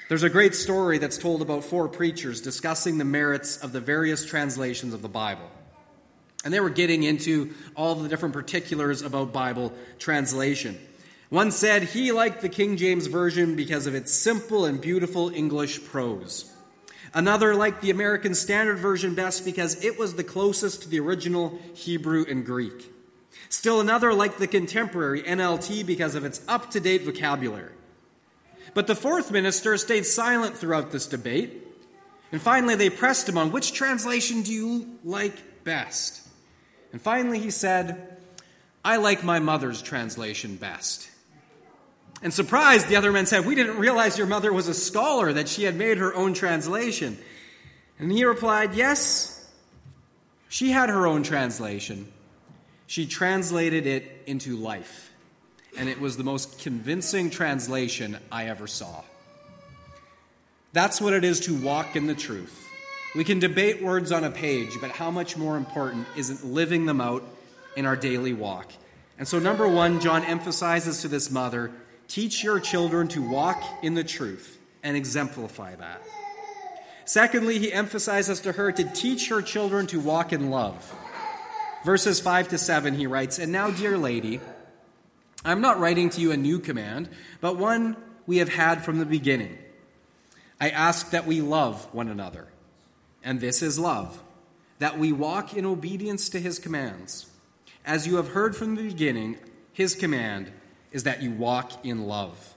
There's 0.08 0.22
a 0.22 0.30
great 0.30 0.54
story 0.54 0.98
that's 0.98 1.18
told 1.18 1.42
about 1.42 1.64
four 1.64 1.88
preachers 1.88 2.40
discussing 2.40 2.98
the 2.98 3.04
merits 3.04 3.56
of 3.56 3.72
the 3.72 3.80
various 3.80 4.24
translations 4.24 4.94
of 4.94 5.02
the 5.02 5.08
Bible. 5.08 5.50
And 6.44 6.52
they 6.52 6.60
were 6.60 6.70
getting 6.70 7.02
into 7.02 7.54
all 7.74 7.94
the 7.94 8.08
different 8.08 8.34
particulars 8.34 9.00
about 9.00 9.32
Bible 9.32 9.72
translation. 9.98 10.78
One 11.30 11.50
said 11.50 11.84
he 11.84 12.12
liked 12.12 12.42
the 12.42 12.50
King 12.50 12.76
James 12.76 13.06
Version 13.06 13.56
because 13.56 13.86
of 13.86 13.94
its 13.94 14.12
simple 14.12 14.66
and 14.66 14.80
beautiful 14.80 15.30
English 15.30 15.82
prose. 15.84 16.53
Another 17.14 17.54
liked 17.54 17.80
the 17.80 17.90
American 17.90 18.34
Standard 18.34 18.78
Version 18.78 19.14
best 19.14 19.44
because 19.44 19.82
it 19.84 19.98
was 19.98 20.14
the 20.14 20.24
closest 20.24 20.82
to 20.82 20.88
the 20.88 20.98
original 20.98 21.58
Hebrew 21.74 22.24
and 22.28 22.44
Greek. 22.44 22.92
Still 23.48 23.80
another 23.80 24.12
liked 24.12 24.40
the 24.40 24.48
contemporary 24.48 25.22
NLT 25.22 25.86
because 25.86 26.16
of 26.16 26.24
its 26.24 26.42
up 26.48 26.72
to 26.72 26.80
date 26.80 27.02
vocabulary. 27.02 27.72
But 28.74 28.88
the 28.88 28.96
fourth 28.96 29.30
minister 29.30 29.76
stayed 29.76 30.06
silent 30.06 30.56
throughout 30.56 30.90
this 30.90 31.06
debate. 31.06 31.62
And 32.32 32.42
finally, 32.42 32.74
they 32.74 32.90
pressed 32.90 33.28
him 33.28 33.38
on 33.38 33.52
which 33.52 33.72
translation 33.72 34.42
do 34.42 34.52
you 34.52 34.98
like 35.04 35.62
best? 35.62 36.26
And 36.90 37.00
finally, 37.00 37.38
he 37.38 37.50
said, 37.50 38.18
I 38.84 38.96
like 38.96 39.22
my 39.22 39.38
mother's 39.38 39.80
translation 39.80 40.56
best. 40.56 41.08
And 42.24 42.32
surprised, 42.32 42.88
the 42.88 42.96
other 42.96 43.12
men 43.12 43.26
said, 43.26 43.44
We 43.44 43.54
didn't 43.54 43.76
realize 43.76 44.16
your 44.16 44.26
mother 44.26 44.50
was 44.50 44.66
a 44.66 44.74
scholar, 44.74 45.34
that 45.34 45.46
she 45.46 45.64
had 45.64 45.76
made 45.76 45.98
her 45.98 46.14
own 46.14 46.32
translation. 46.32 47.18
And 47.98 48.10
he 48.10 48.24
replied, 48.24 48.74
Yes, 48.74 49.46
she 50.48 50.70
had 50.70 50.88
her 50.88 51.06
own 51.06 51.22
translation. 51.22 52.10
She 52.86 53.04
translated 53.04 53.86
it 53.86 54.22
into 54.24 54.56
life. 54.56 55.12
And 55.76 55.86
it 55.88 56.00
was 56.00 56.16
the 56.16 56.24
most 56.24 56.60
convincing 56.60 57.28
translation 57.28 58.16
I 58.32 58.46
ever 58.46 58.66
saw. 58.66 59.02
That's 60.72 61.02
what 61.02 61.12
it 61.12 61.24
is 61.24 61.40
to 61.40 61.54
walk 61.54 61.94
in 61.94 62.06
the 62.06 62.14
truth. 62.14 62.66
We 63.14 63.24
can 63.24 63.38
debate 63.38 63.82
words 63.82 64.12
on 64.12 64.24
a 64.24 64.30
page, 64.30 64.78
but 64.80 64.90
how 64.90 65.10
much 65.10 65.36
more 65.36 65.58
important 65.58 66.06
isn't 66.16 66.44
living 66.44 66.86
them 66.86 67.02
out 67.02 67.22
in 67.76 67.84
our 67.84 67.96
daily 67.96 68.32
walk? 68.32 68.72
And 69.18 69.28
so, 69.28 69.38
number 69.38 69.68
one, 69.68 70.00
John 70.00 70.24
emphasizes 70.24 71.02
to 71.02 71.08
this 71.08 71.30
mother 71.30 71.70
Teach 72.14 72.44
your 72.44 72.60
children 72.60 73.08
to 73.08 73.20
walk 73.20 73.60
in 73.82 73.94
the 73.94 74.04
truth 74.04 74.60
and 74.84 74.96
exemplify 74.96 75.74
that. 75.74 76.00
Secondly, 77.04 77.58
he 77.58 77.72
emphasizes 77.72 78.38
to 78.42 78.52
her 78.52 78.70
to 78.70 78.84
teach 78.84 79.30
her 79.30 79.42
children 79.42 79.88
to 79.88 79.98
walk 79.98 80.32
in 80.32 80.48
love. 80.48 80.94
Verses 81.84 82.20
5 82.20 82.50
to 82.50 82.56
7, 82.56 82.94
he 82.94 83.08
writes, 83.08 83.40
And 83.40 83.50
now, 83.50 83.72
dear 83.72 83.98
lady, 83.98 84.38
I'm 85.44 85.60
not 85.60 85.80
writing 85.80 86.08
to 86.10 86.20
you 86.20 86.30
a 86.30 86.36
new 86.36 86.60
command, 86.60 87.08
but 87.40 87.56
one 87.58 87.96
we 88.28 88.36
have 88.36 88.48
had 88.48 88.84
from 88.84 89.00
the 89.00 89.06
beginning. 89.06 89.58
I 90.60 90.70
ask 90.70 91.10
that 91.10 91.26
we 91.26 91.40
love 91.40 91.92
one 91.92 92.08
another. 92.08 92.46
And 93.24 93.40
this 93.40 93.60
is 93.60 93.76
love, 93.76 94.22
that 94.78 95.00
we 95.00 95.10
walk 95.10 95.52
in 95.52 95.66
obedience 95.66 96.28
to 96.28 96.38
his 96.38 96.60
commands. 96.60 97.26
As 97.84 98.06
you 98.06 98.18
have 98.18 98.28
heard 98.28 98.54
from 98.54 98.76
the 98.76 98.84
beginning, 98.84 99.36
his 99.72 99.96
command 99.96 100.52
is 100.94 101.02
that 101.02 101.22
you 101.22 101.32
walk 101.32 101.84
in 101.84 102.06
love. 102.06 102.54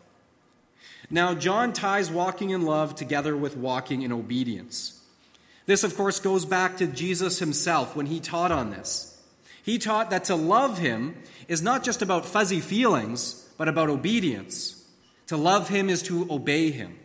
Now, 1.09 1.33
John 1.33 1.73
ties 1.73 2.11
walking 2.11 2.51
in 2.51 2.61
love 2.61 2.95
together 2.95 3.35
with 3.35 3.57
walking 3.57 4.03
in 4.03 4.13
obedience. 4.13 5.01
This, 5.65 5.83
of 5.83 5.97
course, 5.97 6.19
goes 6.19 6.45
back 6.45 6.77
to 6.77 6.87
Jesus 6.87 7.39
himself 7.39 7.95
when 7.95 8.05
he 8.05 8.19
taught 8.19 8.51
on 8.51 8.69
this. 8.69 9.19
He 9.63 9.79
taught 9.79 10.11
that 10.11 10.25
to 10.25 10.35
love 10.35 10.77
him 10.77 11.15
is 11.47 11.61
not 11.61 11.83
just 11.83 12.01
about 12.01 12.25
fuzzy 12.25 12.61
feelings, 12.61 13.49
but 13.57 13.67
about 13.67 13.89
obedience. 13.89 14.85
To 15.27 15.35
love 15.35 15.67
him 15.67 15.89
is 15.89 16.03
to 16.03 16.27
obey 16.29 16.71
him. 16.71 16.97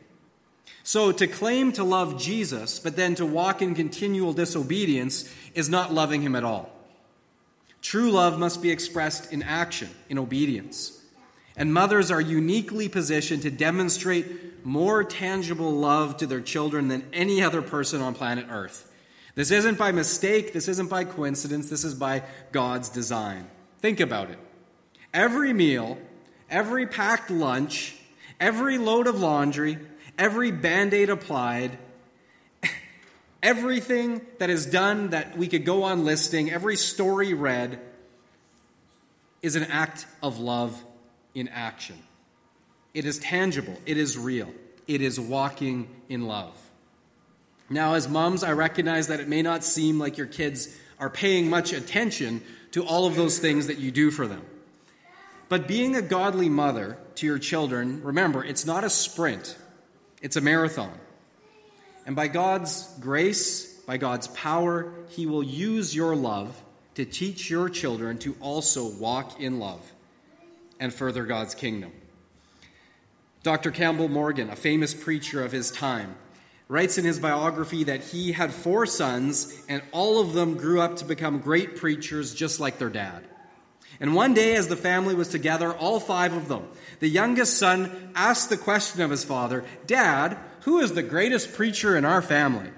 So, 0.85 1.13
to 1.13 1.27
claim 1.27 1.73
to 1.73 1.85
love 1.85 2.21
Jesus, 2.21 2.79
but 2.79 2.97
then 2.97 3.15
to 3.15 3.25
walk 3.25 3.63
in 3.63 3.75
continual 3.75 4.33
disobedience, 4.33 5.33
is 5.55 5.69
not 5.69 5.95
loving 5.95 6.23
him 6.23 6.37
at 6.37 6.45
all. 6.45 6.71
True 7.81 8.11
love 8.11 8.39
must 8.39 8.61
be 8.61 8.71
expressed 8.71 9.33
in 9.33 9.43
action, 9.43 9.89
in 10.09 10.19
obedience. 10.19 11.02
And 11.57 11.73
mothers 11.73 12.11
are 12.11 12.21
uniquely 12.21 12.89
positioned 12.89 13.43
to 13.43 13.51
demonstrate 13.51 14.65
more 14.65 15.05
tangible 15.05 15.73
love 15.73 16.17
to 16.19 16.27
their 16.27 16.41
children 16.41 16.89
than 16.89 17.05
any 17.13 17.43
other 17.43 17.63
person 17.63 18.01
on 18.01 18.15
planet 18.15 18.47
Earth. 18.51 18.91
This 19.35 19.51
isn't 19.51 19.79
by 19.79 19.93
mistake, 19.93 20.53
this 20.53 20.69
isn't 20.69 20.89
by 20.89 21.05
coincidence, 21.05 21.69
this 21.71 21.85
is 21.85 21.95
by 21.95 22.23
God's 22.53 22.89
design. 22.89 23.49
Think 23.81 24.01
about 24.01 24.31
it. 24.31 24.39
Every 25.13 25.53
meal, 25.53 25.99
every 26.51 26.87
packed 26.87 27.31
lunch, 27.31 27.97
every 28.41 28.79
load 28.79 29.07
of 29.07 29.21
laundry, 29.21 29.79
every 30.19 30.51
band 30.51 30.93
aid 30.95 31.11
applied, 31.11 31.79
everything 33.43 34.21
that 34.39 34.51
is 34.51 34.67
done 34.67 35.11
that 35.11 35.37
we 35.37 35.49
could 35.49 35.65
go 35.65 35.83
on 35.83 36.05
listing, 36.05 36.51
every 36.51 36.77
story 36.77 37.35
read, 37.35 37.81
is 39.41 39.57
an 39.57 39.65
act 39.65 40.07
of 40.23 40.39
love 40.39 40.83
in 41.35 41.49
action. 41.49 41.99
It 42.95 43.05
is 43.05 43.19
tangible, 43.19 43.79
it 43.87 43.97
is 43.97 44.19
real, 44.19 44.53
it 44.87 45.01
is 45.01 45.19
walking 45.19 45.89
in 46.09 46.27
love. 46.27 46.57
Now, 47.71 47.95
as 47.95 48.09
moms, 48.09 48.45
I 48.45 48.53
recognize 48.53 49.07
that 49.07 49.21
it 49.21 49.29
may 49.29 49.41
not 49.41 49.65
seem 49.65 49.99
like 49.99 50.19
your 50.19 50.27
kids 50.27 50.77
are 50.99 51.09
paying 51.09 51.49
much 51.49 51.73
attention 51.73 52.43
to 52.73 52.85
all 52.85 53.07
of 53.07 53.17
those 53.17 53.39
things 53.39 53.67
that 53.69 53.79
you 53.79 53.91
do 53.91 54.11
for 54.11 54.27
them. 54.27 54.43
But 55.49 55.67
being 55.67 55.97
a 55.97 56.03
godly 56.03 56.49
mother 56.49 56.99
to 57.17 57.27
your 57.27 57.39
children, 57.39 58.03
remember, 58.03 58.45
it's 58.45 58.67
not 58.67 58.85
a 58.85 58.91
sprint, 58.91 59.57
it's 60.21 60.37
a 60.37 60.41
marathon. 60.41 60.99
And 62.07 62.17
by 62.17 62.29
God's 62.29 62.93
grace, 63.01 63.73
by 63.87 63.97
God's 63.97 64.29
power, 64.29 64.93
He 65.09 65.27
will 65.27 65.43
use 65.43 65.95
your 65.95 66.15
love 66.15 66.61
to 66.95 67.05
teach 67.05 67.49
your 67.49 67.69
children 67.69 68.19
to 68.19 68.37
also 68.41 68.89
walk 68.97 69.41
in 69.41 69.59
love 69.59 69.81
and 70.83 70.93
further 70.93 71.25
God's 71.25 71.55
kingdom. 71.55 71.93
Dr. 73.45 73.71
Campbell 73.71 74.09
Morgan, 74.09 74.51
a 74.51 74.57
famous 74.57 74.95
preacher 74.95 75.45
of 75.45 75.53
his 75.53 75.71
time, 75.71 76.17
writes 76.67 76.99
in 76.99 77.05
his 77.05 77.21
biography 77.21 77.85
that 77.85 78.03
he 78.03 78.33
had 78.33 78.53
four 78.53 78.85
sons, 78.85 79.63
and 79.69 79.81
all 79.93 80.21
of 80.21 80.33
them 80.33 80.57
grew 80.57 80.81
up 80.81 80.97
to 80.97 81.05
become 81.05 81.39
great 81.39 81.77
preachers 81.77 82.35
just 82.35 82.59
like 82.59 82.79
their 82.79 82.91
dad. 82.91 83.25
And 84.01 84.17
one 84.17 84.35
day, 84.35 84.57
as 84.57 84.67
the 84.67 84.77
family 84.77 85.15
was 85.15 85.29
together, 85.29 85.73
all 85.73 86.01
five 86.01 86.33
of 86.33 86.49
them, 86.49 86.69
the 86.99 87.09
youngest 87.09 87.59
son 87.59 88.11
asked 88.17 88.51
the 88.51 88.57
question 88.57 89.03
of 89.03 89.11
his 89.11 89.23
father, 89.23 89.65
Dad, 89.87 90.37
who 90.63 90.81
is 90.81 90.95
the 90.95 91.03
greatest 91.05 91.53
preacher 91.53 91.97
in 91.97 92.05
our 92.05 92.23
family? 92.23 92.71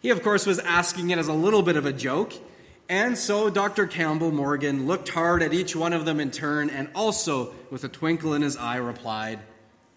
He, 0.00 0.10
of 0.10 0.22
course, 0.22 0.46
was 0.46 0.60
asking 0.60 1.10
it 1.10 1.18
as 1.18 1.26
a 1.26 1.32
little 1.32 1.62
bit 1.62 1.76
of 1.76 1.84
a 1.84 1.92
joke. 1.92 2.32
And 2.88 3.18
so 3.18 3.50
Dr. 3.50 3.86
Campbell 3.86 4.30
Morgan 4.30 4.86
looked 4.86 5.08
hard 5.08 5.42
at 5.42 5.52
each 5.52 5.74
one 5.74 5.92
of 5.92 6.04
them 6.04 6.20
in 6.20 6.30
turn 6.30 6.70
and 6.70 6.88
also, 6.94 7.52
with 7.70 7.82
a 7.82 7.88
twinkle 7.88 8.32
in 8.34 8.42
his 8.42 8.56
eye, 8.56 8.76
replied, 8.76 9.40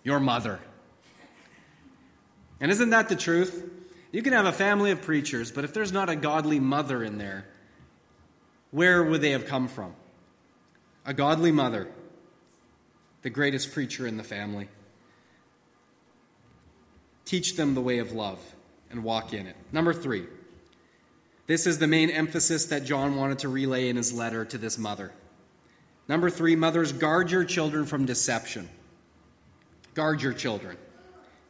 Your 0.03 0.19
mother. 0.19 0.59
And 2.59 2.71
isn't 2.71 2.89
that 2.89 3.09
the 3.09 3.15
truth? 3.15 3.69
You 4.11 4.23
can 4.23 4.33
have 4.33 4.47
a 4.47 4.51
family 4.51 4.89
of 4.91 5.03
preachers, 5.03 5.51
but 5.51 5.63
if 5.63 5.73
there's 5.73 5.91
not 5.91 6.09
a 6.09 6.15
godly 6.15 6.59
mother 6.59 7.03
in 7.03 7.19
there, 7.19 7.45
where 8.71 9.03
would 9.03 9.21
they 9.21 9.31
have 9.31 9.45
come 9.45 9.67
from? 9.67 9.93
A 11.05 11.13
godly 11.13 11.51
mother, 11.51 11.87
the 13.21 13.29
greatest 13.29 13.71
preacher 13.71 14.07
in 14.07 14.17
the 14.17 14.23
family. 14.23 14.67
Teach 17.25 17.55
them 17.55 17.75
the 17.75 17.81
way 17.81 17.99
of 17.99 18.11
love 18.11 18.39
and 18.89 19.03
walk 19.03 19.33
in 19.33 19.45
it. 19.45 19.55
Number 19.71 19.93
three, 19.93 20.25
this 21.49 21.65
is 21.65 21.79
the 21.79 21.87
main 21.87 22.11
emphasis 22.11 22.67
that 22.67 22.85
John 22.85 23.15
wanted 23.15 23.39
to 23.39 23.49
relay 23.49 23.89
in 23.89 23.95
his 23.95 24.13
letter 24.13 24.45
to 24.45 24.59
this 24.59 24.77
mother. 24.77 25.11
Number 26.07 26.29
three, 26.29 26.55
mothers, 26.55 26.91
guard 26.93 27.31
your 27.31 27.43
children 27.43 27.87
from 27.87 28.05
deception. 28.05 28.69
Guard 29.95 30.21
your 30.21 30.33
children. 30.33 30.77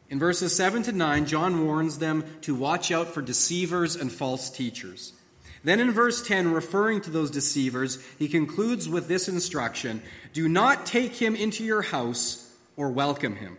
In 0.08 0.18
verses 0.18 0.56
7 0.56 0.84
to 0.84 0.92
9, 0.92 1.26
John 1.26 1.66
warns 1.66 1.98
them 1.98 2.24
to 2.40 2.54
watch 2.54 2.90
out 2.90 3.08
for 3.08 3.20
deceivers 3.20 3.94
and 3.94 4.10
false 4.10 4.48
teachers. 4.48 5.12
Then 5.64 5.80
in 5.80 5.90
verse 5.90 6.26
10, 6.26 6.50
referring 6.50 7.02
to 7.02 7.10
those 7.10 7.30
deceivers, 7.30 8.02
he 8.18 8.26
concludes 8.26 8.88
with 8.88 9.06
this 9.06 9.28
instruction 9.28 10.00
Do 10.32 10.48
not 10.48 10.86
take 10.86 11.16
him 11.16 11.36
into 11.36 11.62
your 11.62 11.82
house 11.82 12.50
or 12.74 12.88
welcome 12.88 13.36
him. 13.36 13.58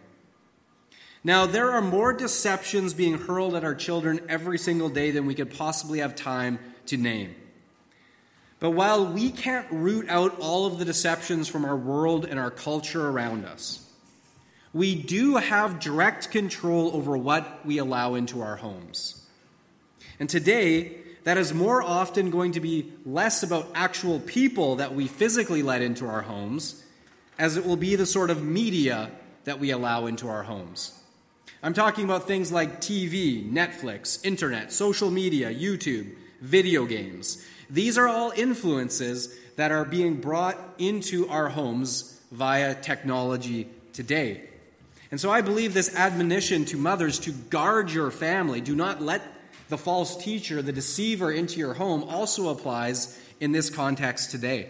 Now, 1.24 1.46
there 1.46 1.72
are 1.72 1.82
more 1.82 2.14
deceptions 2.14 2.94
being 2.96 3.20
hurled 3.20 3.54
at 3.54 3.64
our 3.64 3.76
children 3.76 4.22
every 4.28 4.58
single 4.58 4.90
day 4.90 5.12
than 5.12 5.28
we 5.28 5.36
could 5.36 5.54
possibly 5.56 6.00
have 6.00 6.16
time 6.16 6.58
to 6.88 6.98
name. 6.98 7.36
But 8.60 8.72
while 8.72 9.06
we 9.06 9.32
can't 9.32 9.68
root 9.72 10.08
out 10.10 10.40
all 10.40 10.66
of 10.66 10.80
the 10.80 10.86
deceptions 10.86 11.48
from 11.48 11.66
our 11.66 11.76
world 11.76 12.26
and 12.26 12.40
our 12.40 12.52
culture 12.52 13.08
around 13.08 13.46
us, 13.46 13.88
we 14.74 14.96
do 14.96 15.36
have 15.36 15.80
direct 15.80 16.32
control 16.32 16.92
over 16.96 17.18
what 17.18 17.66
we 17.66 17.78
allow 17.78 18.16
into 18.16 18.42
our 18.42 18.56
homes. 18.56 19.28
And 20.20 20.30
today, 20.30 20.98
that 21.24 21.38
is 21.38 21.54
more 21.54 21.84
often 21.84 22.32
going 22.32 22.54
to 22.54 22.60
be 22.60 22.92
less 23.06 23.44
about 23.44 23.70
actual 23.76 24.20
people 24.20 24.78
that 24.78 24.96
we 24.96 25.08
physically 25.08 25.62
let 25.62 25.82
into 25.82 26.08
our 26.08 26.22
homes, 26.22 26.84
as 27.38 27.58
it 27.58 27.66
will 27.66 27.76
be 27.76 27.96
the 27.96 28.06
sort 28.06 28.30
of 28.30 28.44
media 28.44 29.12
that 29.44 29.60
we 29.60 29.72
allow 29.72 30.06
into 30.06 30.28
our 30.28 30.44
homes. 30.44 31.01
I'm 31.64 31.74
talking 31.76 32.06
about 32.06 32.26
things 32.26 32.52
like 32.52 32.82
TV, 32.82 33.48
Netflix, 33.48 34.26
internet, 34.26 34.72
social 34.72 35.12
media, 35.12 35.54
YouTube, 35.54 36.12
video 36.42 36.86
games. 36.86 37.46
These 37.70 38.00
are 38.00 38.08
all 38.08 38.32
influences 38.36 39.38
that 39.58 39.72
are 39.72 39.86
being 39.86 40.20
brought 40.20 40.58
into 40.80 41.30
our 41.30 41.50
homes 41.50 42.20
via 42.32 42.74
technology 42.74 43.68
today. 43.94 44.50
And 45.12 45.22
so 45.22 45.30
I 45.30 45.42
believe 45.42 45.76
this 45.76 45.96
admonition 45.96 46.66
to 46.66 46.78
mothers 46.78 47.20
to 47.20 47.32
guard 47.32 47.92
your 47.92 48.10
family, 48.10 48.60
do 48.60 48.76
not 48.76 49.00
let 49.00 49.22
the 49.70 49.78
false 49.78 50.18
teacher, 50.18 50.64
the 50.64 50.72
deceiver, 50.72 51.32
into 51.32 51.60
your 51.60 51.76
home, 51.76 52.04
also 52.06 52.50
applies 52.50 53.20
in 53.40 53.52
this 53.52 53.70
context 53.70 54.32
today. 54.32 54.70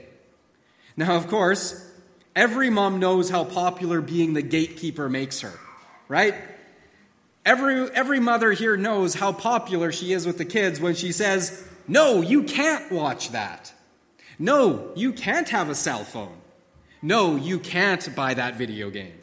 Now, 0.97 1.15
of 1.15 1.30
course, 1.30 1.89
every 2.36 2.69
mom 2.69 2.99
knows 2.99 3.30
how 3.30 3.45
popular 3.45 4.01
being 4.01 4.34
the 4.34 4.41
gatekeeper 4.41 5.08
makes 5.08 5.39
her, 5.39 5.54
right? 6.10 6.36
Every, 7.45 7.89
every 7.91 8.19
mother 8.19 8.51
here 8.51 8.77
knows 8.77 9.15
how 9.15 9.32
popular 9.32 9.91
she 9.91 10.13
is 10.13 10.25
with 10.25 10.38
the 10.38 10.45
kids 10.45 10.80
when 10.80 10.95
she 10.95 11.12
says, 11.12 11.67
No, 11.88 12.21
you 12.21 12.43
can't 12.43 12.91
watch 12.91 13.32
that. 13.32 13.73
No, 14.38 14.91
you 14.95 15.13
can't 15.13 15.49
have 15.49 15.69
a 15.69 15.75
cell 15.75 16.04
phone. 16.04 16.36
No, 17.01 17.36
you 17.36 17.60
can't 17.60 18.15
buy 18.15 18.36
that 18.36 18.58
video 18.58 18.89
game. 18.89 19.13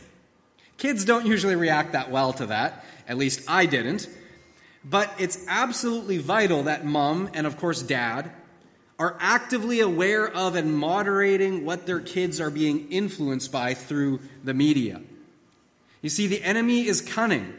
Kids 0.79 1.05
don't 1.05 1.27
usually 1.27 1.57
react 1.57 1.93
that 1.93 2.11
well 2.11 2.33
to 2.35 2.47
that. 2.47 2.85
At 3.07 3.19
least 3.19 3.43
I 3.49 3.67
didn't. 3.67 4.09
But 4.85 5.13
it's 5.19 5.45
absolutely 5.49 6.19
vital 6.19 6.65
that 6.65 6.85
mom 6.85 7.31
and, 7.35 7.47
of 7.47 7.57
course, 7.57 7.83
dad 7.83 8.31
are 8.99 9.17
actively 9.21 9.81
aware 9.81 10.27
of 10.27 10.57
and 10.57 10.77
moderating 10.77 11.65
what 11.65 11.87
their 11.87 12.01
kids 12.01 12.41
are 12.41 12.51
being 12.51 12.89
influenced 12.91 13.53
by 13.53 13.75
through 13.75 14.21
the 14.43 14.55
media. 14.55 15.01
You 16.03 16.11
see, 16.11 16.27
the 16.27 16.43
enemy 16.43 16.87
is 16.87 17.01
cunning. 17.01 17.55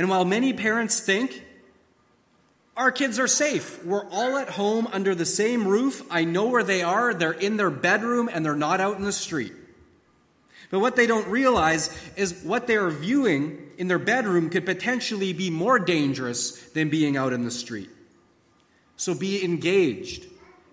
And 0.00 0.08
while 0.08 0.24
many 0.24 0.54
parents 0.54 0.98
think 1.00 1.44
our 2.74 2.90
kids 2.90 3.18
are 3.18 3.28
safe, 3.28 3.84
we're 3.84 4.08
all 4.08 4.38
at 4.38 4.48
home 4.48 4.88
under 4.90 5.14
the 5.14 5.26
same 5.26 5.68
roof, 5.68 6.02
I 6.10 6.24
know 6.24 6.46
where 6.46 6.62
they 6.62 6.82
are, 6.82 7.12
they're 7.12 7.32
in 7.32 7.58
their 7.58 7.68
bedroom, 7.68 8.30
and 8.32 8.42
they're 8.42 8.56
not 8.56 8.80
out 8.80 8.96
in 8.96 9.02
the 9.02 9.12
street. 9.12 9.52
But 10.70 10.80
what 10.80 10.96
they 10.96 11.06
don't 11.06 11.28
realize 11.28 11.94
is 12.16 12.42
what 12.44 12.66
they 12.66 12.76
are 12.76 12.88
viewing 12.88 13.58
in 13.76 13.88
their 13.88 13.98
bedroom 13.98 14.48
could 14.48 14.64
potentially 14.64 15.34
be 15.34 15.50
more 15.50 15.78
dangerous 15.78 16.52
than 16.70 16.88
being 16.88 17.18
out 17.18 17.34
in 17.34 17.44
the 17.44 17.50
street. 17.50 17.90
So 18.96 19.14
be 19.14 19.44
engaged, 19.44 20.24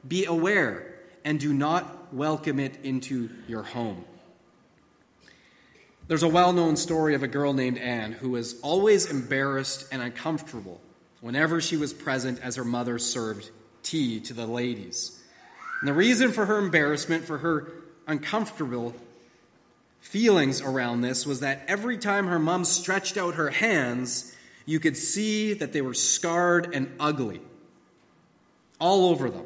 be 0.07 0.23
aware 0.23 0.95
and 1.25 1.37
do 1.37 1.51
not 1.51 2.13
welcome 2.13 2.61
it 2.61 2.77
into 2.85 3.29
your 3.45 3.63
home. 3.63 4.05
There's 6.07 6.23
a 6.23 6.27
well 6.29 6.53
known 6.53 6.77
story 6.77 7.15
of 7.15 7.23
a 7.23 7.27
girl 7.27 7.51
named 7.51 7.77
Anne 7.77 8.13
who 8.13 8.29
was 8.29 8.59
always 8.61 9.11
embarrassed 9.11 9.87
and 9.91 10.01
uncomfortable 10.01 10.79
whenever 11.19 11.59
she 11.59 11.75
was 11.75 11.91
present 11.93 12.39
as 12.41 12.55
her 12.55 12.63
mother 12.63 12.97
served 12.97 13.49
tea 13.83 14.21
to 14.21 14.33
the 14.33 14.45
ladies. 14.45 15.21
And 15.81 15.87
the 15.87 15.93
reason 15.93 16.31
for 16.31 16.45
her 16.45 16.59
embarrassment, 16.59 17.25
for 17.25 17.39
her 17.39 17.67
uncomfortable 18.07 18.95
feelings 19.99 20.61
around 20.61 21.01
this, 21.01 21.25
was 21.25 21.41
that 21.41 21.65
every 21.67 21.97
time 21.97 22.27
her 22.27 22.39
mom 22.39 22.63
stretched 22.63 23.17
out 23.17 23.35
her 23.35 23.49
hands, 23.49 24.33
you 24.65 24.79
could 24.79 24.95
see 24.95 25.53
that 25.53 25.73
they 25.73 25.81
were 25.81 25.93
scarred 25.93 26.73
and 26.73 26.95
ugly 27.01 27.41
all 28.79 29.09
over 29.09 29.29
them. 29.29 29.45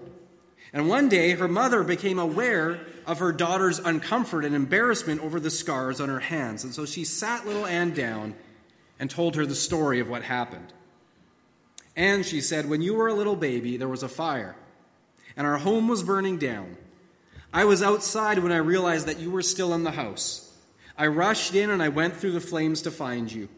And 0.73 0.87
one 0.87 1.09
day, 1.09 1.31
her 1.31 1.47
mother 1.47 1.83
became 1.83 2.19
aware 2.19 2.79
of 3.05 3.19
her 3.19 3.31
daughter's 3.31 3.79
uncomfort 3.79 4.45
and 4.45 4.55
embarrassment 4.55 5.21
over 5.21 5.39
the 5.39 5.49
scars 5.49 5.99
on 5.99 6.09
her 6.09 6.19
hands. 6.19 6.63
And 6.63 6.73
so 6.73 6.85
she 6.85 7.03
sat 7.03 7.45
little 7.45 7.65
Anne 7.65 7.93
down 7.93 8.35
and 8.99 9.09
told 9.09 9.35
her 9.35 9.45
the 9.45 9.55
story 9.55 9.99
of 9.99 10.09
what 10.09 10.23
happened. 10.23 10.73
And 11.95 12.25
she 12.25 12.41
said, 12.41 12.69
When 12.69 12.81
you 12.81 12.93
were 12.93 13.07
a 13.07 13.13
little 13.13 13.35
baby, 13.35 13.77
there 13.77 13.87
was 13.87 14.03
a 14.03 14.09
fire, 14.09 14.55
and 15.35 15.45
our 15.45 15.57
home 15.57 15.87
was 15.87 16.03
burning 16.03 16.37
down. 16.37 16.77
I 17.53 17.65
was 17.65 17.83
outside 17.83 18.39
when 18.39 18.51
I 18.51 18.57
realized 18.57 19.07
that 19.07 19.19
you 19.19 19.29
were 19.29 19.41
still 19.41 19.73
in 19.73 19.83
the 19.83 19.91
house. 19.91 20.47
I 20.97 21.07
rushed 21.07 21.55
in 21.55 21.69
and 21.69 21.81
I 21.81 21.89
went 21.89 22.15
through 22.15 22.31
the 22.31 22.39
flames 22.39 22.83
to 22.83 22.91
find 22.91 23.31
you. 23.31 23.49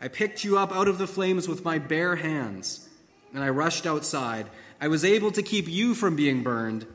I 0.00 0.08
picked 0.08 0.44
you 0.44 0.58
up 0.58 0.72
out 0.72 0.88
of 0.88 0.98
the 0.98 1.06
flames 1.06 1.48
with 1.48 1.64
my 1.64 1.78
bare 1.78 2.16
hands, 2.16 2.88
and 3.34 3.42
I 3.42 3.50
rushed 3.50 3.86
outside. 3.86 4.46
I 4.80 4.88
was 4.88 5.04
able 5.04 5.30
to 5.32 5.42
keep 5.42 5.68
you 5.68 5.94
from 5.94 6.16
being 6.16 6.42
burned, 6.42 6.86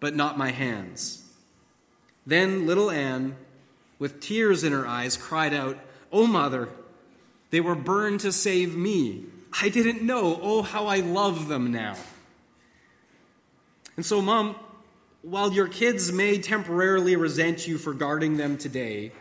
but 0.00 0.14
not 0.14 0.36
my 0.36 0.50
hands. 0.50 1.23
Then 2.26 2.66
little 2.66 2.90
Anne, 2.90 3.36
with 3.98 4.20
tears 4.20 4.64
in 4.64 4.72
her 4.72 4.86
eyes, 4.86 5.16
cried 5.16 5.54
out, 5.54 5.78
Oh, 6.10 6.26
mother, 6.26 6.68
they 7.50 7.60
were 7.60 7.74
burned 7.74 8.20
to 8.20 8.32
save 8.32 8.76
me. 8.76 9.26
I 9.60 9.68
didn't 9.68 10.02
know. 10.02 10.38
Oh, 10.42 10.62
how 10.62 10.86
I 10.86 10.98
love 10.98 11.48
them 11.48 11.70
now. 11.70 11.96
And 13.96 14.04
so, 14.04 14.20
Mom, 14.20 14.56
while 15.22 15.52
your 15.52 15.68
kids 15.68 16.12
may 16.12 16.38
temporarily 16.38 17.16
resent 17.16 17.66
you 17.66 17.78
for 17.78 17.94
guarding 17.94 18.36
them 18.36 18.58
today, 18.58 19.12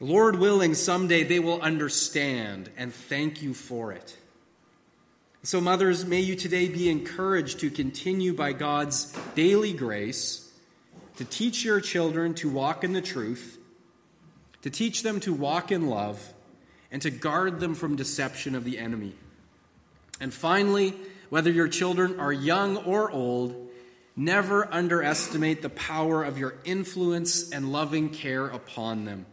Lord 0.00 0.36
willing, 0.36 0.74
someday 0.74 1.22
they 1.22 1.38
will 1.38 1.62
understand 1.62 2.70
and 2.76 2.92
thank 2.92 3.40
you 3.40 3.54
for 3.54 3.92
it. 3.92 4.16
So, 5.44 5.60
mothers, 5.60 6.04
may 6.04 6.20
you 6.20 6.34
today 6.34 6.68
be 6.68 6.88
encouraged 6.88 7.60
to 7.60 7.70
continue 7.70 8.32
by 8.32 8.52
God's 8.52 9.16
daily 9.34 9.72
grace 9.72 10.41
to 11.16 11.24
teach 11.24 11.64
your 11.64 11.80
children 11.80 12.34
to 12.34 12.48
walk 12.48 12.84
in 12.84 12.92
the 12.92 13.02
truth, 13.02 13.58
to 14.62 14.70
teach 14.70 15.02
them 15.02 15.20
to 15.20 15.32
walk 15.32 15.72
in 15.72 15.88
love, 15.88 16.32
and 16.90 17.02
to 17.02 17.10
guard 17.10 17.60
them 17.60 17.74
from 17.74 17.96
deception 17.96 18.54
of 18.54 18.64
the 18.64 18.78
enemy. 18.78 19.14
And 20.20 20.32
finally, 20.32 20.94
whether 21.30 21.50
your 21.50 21.68
children 21.68 22.20
are 22.20 22.32
young 22.32 22.76
or 22.76 23.10
old, 23.10 23.70
never 24.14 24.72
underestimate 24.72 25.62
the 25.62 25.70
power 25.70 26.22
of 26.22 26.38
your 26.38 26.54
influence 26.64 27.50
and 27.50 27.72
loving 27.72 28.10
care 28.10 28.46
upon 28.46 29.04
them. 29.04 29.26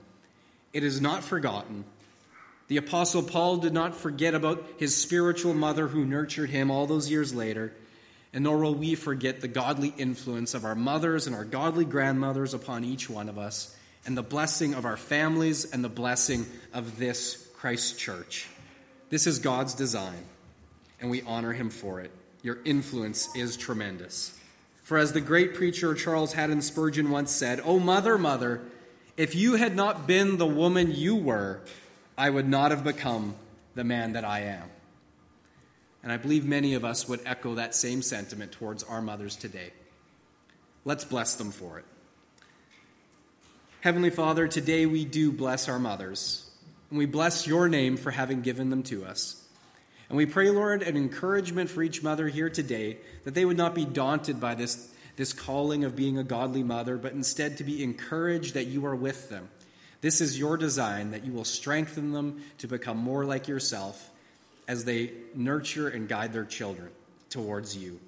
It 0.72 0.84
is 0.84 1.02
not 1.02 1.24
forgotten 1.24 1.84
the 2.70 2.78
Apostle 2.78 3.24
Paul 3.24 3.58
did 3.58 3.74
not 3.74 3.96
forget 3.96 4.36
about 4.36 4.64
his 4.78 4.96
spiritual 4.96 5.56
mother 5.56 5.88
who 5.88 6.06
nurtured 6.06 6.52
him 6.52 6.70
all 6.70 6.86
those 6.86 7.10
years 7.10 7.34
later, 7.34 7.74
and 8.34 8.44
nor 8.44 8.58
will 8.58 8.76
we 8.76 8.96
forget 8.96 9.42
the 9.42 9.48
godly 9.48 9.94
influence 9.98 10.54
of 10.54 10.66
our 10.66 10.76
mothers 10.76 11.28
and 11.28 11.36
our 11.36 11.46
godly 11.46 11.86
grandmothers 11.86 12.54
upon 12.54 12.84
each 12.84 13.10
one 13.10 13.30
of 13.30 13.38
us, 13.38 13.76
and 14.06 14.18
the 14.18 14.24
blessing 14.24 14.74
of 14.74 14.86
our 14.86 14.98
families 14.98 15.72
and 15.72 15.84
the 15.84 15.90
blessing 15.90 16.46
of 16.74 16.98
this 16.98 17.48
Christ 17.56 18.00
church. 18.00 18.48
This 19.10 19.28
is 19.28 19.40
God's 19.40 19.74
design, 19.74 20.24
and 21.02 21.10
we 21.10 21.22
honor 21.24 21.54
him 21.54 21.70
for 21.70 22.00
it. 22.00 22.12
Your 22.42 22.60
influence 22.64 23.36
is 23.36 23.58
tremendous. 23.58 24.38
For 24.84 24.98
as 24.98 25.14
the 25.14 25.22
great 25.22 25.56
preacher 25.56 25.94
Charles 25.94 26.34
Haddon 26.34 26.62
Spurgeon 26.62 27.12
once 27.12 27.32
said, 27.32 27.62
Oh, 27.64 27.80
mother, 27.80 28.18
mother, 28.18 28.62
if 29.18 29.36
you 29.36 29.56
had 29.56 29.76
not 29.76 30.08
been 30.08 30.38
the 30.38 30.46
woman 30.46 30.94
you 30.94 31.16
were, 31.16 31.60
I 32.18 32.30
would 32.30 32.48
not 32.48 32.72
have 32.72 32.84
become 32.84 33.36
the 33.76 33.84
man 33.84 34.14
that 34.14 34.24
I 34.24 34.42
am. 34.42 34.70
And 36.10 36.16
I 36.16 36.24
believe 36.24 36.44
many 36.44 36.74
of 36.74 36.84
us 36.84 37.08
would 37.08 37.22
echo 37.28 37.54
that 37.54 37.76
same 37.76 38.02
sentiment 38.02 38.52
towards 38.52 38.82
our 38.82 39.00
mothers 39.00 39.36
today. 39.36 39.72
Let's 40.84 41.06
bless 41.06 41.36
them 41.36 41.52
for 41.52 41.78
it. 41.78 41.86
Heavenly 43.82 44.10
Father, 44.10 44.48
today 44.48 44.88
we 44.88 45.06
do 45.06 45.32
bless 45.32 45.70
our 45.70 45.78
mothers, 45.78 46.50
and 46.90 46.98
we 46.98 47.06
bless 47.06 47.46
your 47.46 47.70
name 47.70 47.96
for 47.96 48.10
having 48.10 48.42
given 48.42 48.72
them 48.72 48.82
to 48.82 49.06
us. 49.06 49.40
And 50.10 50.18
we 50.18 50.26
pray, 50.26 50.50
Lord, 50.50 50.82
an 50.82 50.98
encouragement 50.98 51.70
for 51.70 51.84
each 51.84 52.02
mother 52.02 52.28
here 52.28 52.50
today 52.50 52.98
that 53.24 53.36
they 53.36 53.46
would 53.46 53.56
not 53.56 53.76
be 53.76 53.86
daunted 53.86 54.40
by 54.40 54.56
this, 54.56 54.92
this 55.16 55.32
calling 55.32 55.84
of 55.84 55.96
being 55.96 56.18
a 56.18 56.24
godly 56.24 56.64
mother, 56.64 56.98
but 56.98 57.14
instead 57.14 57.58
to 57.58 57.64
be 57.64 57.84
encouraged 57.84 58.56
that 58.56 58.66
you 58.66 58.84
are 58.88 58.96
with 58.96 59.30
them 59.30 59.48
this 60.02 60.22
is 60.22 60.40
your 60.40 60.56
design 60.56 61.12
that 61.12 61.26
you 61.26 61.34
will 61.34 61.44
strengthen 61.44 62.14
them 62.14 62.42
to 62.60 62.68
become 62.68 62.98
more 62.98 63.26
like 63.26 63.48
yourself 63.48 64.10
as 64.70 64.86
they 64.86 65.12
nurture 65.34 65.90
and 65.90 66.08
guide 66.08 66.32
their 66.32 66.46
children 66.46 66.90
towards 67.32 67.76
you. 67.76 68.00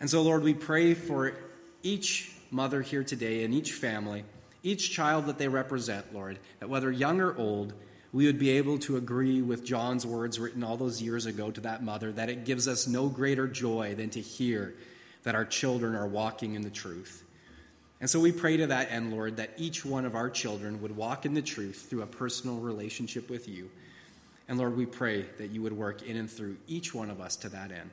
And 0.00 0.08
so, 0.08 0.22
Lord, 0.22 0.42
we 0.42 0.54
pray 0.54 0.94
for 0.94 1.34
each 1.82 2.34
mother 2.50 2.80
here 2.80 3.04
today 3.04 3.44
and 3.44 3.52
each 3.52 3.72
family, 3.72 4.24
each 4.62 4.90
child 4.90 5.26
that 5.26 5.36
they 5.36 5.48
represent, 5.48 6.14
Lord, 6.14 6.38
that 6.60 6.70
whether 6.70 6.90
young 6.90 7.20
or 7.20 7.36
old, 7.36 7.74
we 8.10 8.24
would 8.24 8.38
be 8.38 8.50
able 8.52 8.78
to 8.80 8.96
agree 8.96 9.42
with 9.42 9.64
John's 9.64 10.06
words 10.06 10.40
written 10.40 10.64
all 10.64 10.78
those 10.78 11.02
years 11.02 11.26
ago 11.26 11.50
to 11.50 11.60
that 11.60 11.82
mother 11.82 12.10
that 12.12 12.30
it 12.30 12.46
gives 12.46 12.68
us 12.68 12.88
no 12.88 13.08
greater 13.08 13.46
joy 13.46 13.94
than 13.94 14.08
to 14.10 14.20
hear 14.20 14.74
that 15.24 15.34
our 15.34 15.44
children 15.44 15.94
are 15.94 16.06
walking 16.06 16.54
in 16.54 16.62
the 16.62 16.70
truth. 16.70 17.22
And 18.00 18.08
so 18.08 18.18
we 18.18 18.32
pray 18.32 18.56
to 18.56 18.66
that 18.68 18.90
end, 18.90 19.12
Lord, 19.12 19.36
that 19.36 19.50
each 19.58 19.84
one 19.84 20.06
of 20.06 20.14
our 20.14 20.30
children 20.30 20.80
would 20.80 20.96
walk 20.96 21.26
in 21.26 21.34
the 21.34 21.42
truth 21.42 21.86
through 21.88 22.02
a 22.02 22.06
personal 22.06 22.56
relationship 22.56 23.28
with 23.28 23.46
you. 23.46 23.70
And 24.48 24.58
Lord, 24.58 24.76
we 24.76 24.86
pray 24.86 25.22
that 25.38 25.50
you 25.50 25.62
would 25.62 25.72
work 25.72 26.02
in 26.02 26.16
and 26.16 26.30
through 26.30 26.56
each 26.66 26.94
one 26.94 27.10
of 27.10 27.20
us 27.20 27.36
to 27.36 27.48
that 27.50 27.70
end. 27.70 27.90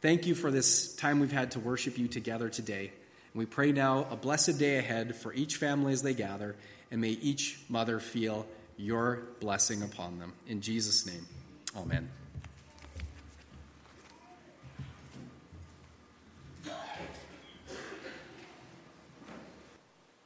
Thank 0.00 0.26
you 0.26 0.34
for 0.34 0.50
this 0.50 0.94
time 0.96 1.20
we've 1.20 1.32
had 1.32 1.50
to 1.52 1.60
worship 1.60 1.98
you 1.98 2.08
together 2.08 2.48
today. 2.48 2.92
And 3.32 3.38
we 3.38 3.46
pray 3.46 3.72
now 3.72 4.06
a 4.10 4.16
blessed 4.16 4.58
day 4.58 4.78
ahead 4.78 5.14
for 5.14 5.32
each 5.32 5.56
family 5.56 5.92
as 5.92 6.02
they 6.02 6.14
gather, 6.14 6.56
and 6.90 7.00
may 7.00 7.10
each 7.10 7.60
mother 7.68 8.00
feel 8.00 8.46
your 8.76 9.22
blessing 9.40 9.82
upon 9.82 10.18
them. 10.18 10.32
In 10.46 10.60
Jesus' 10.60 11.06
name, 11.06 11.26
amen. 11.76 12.08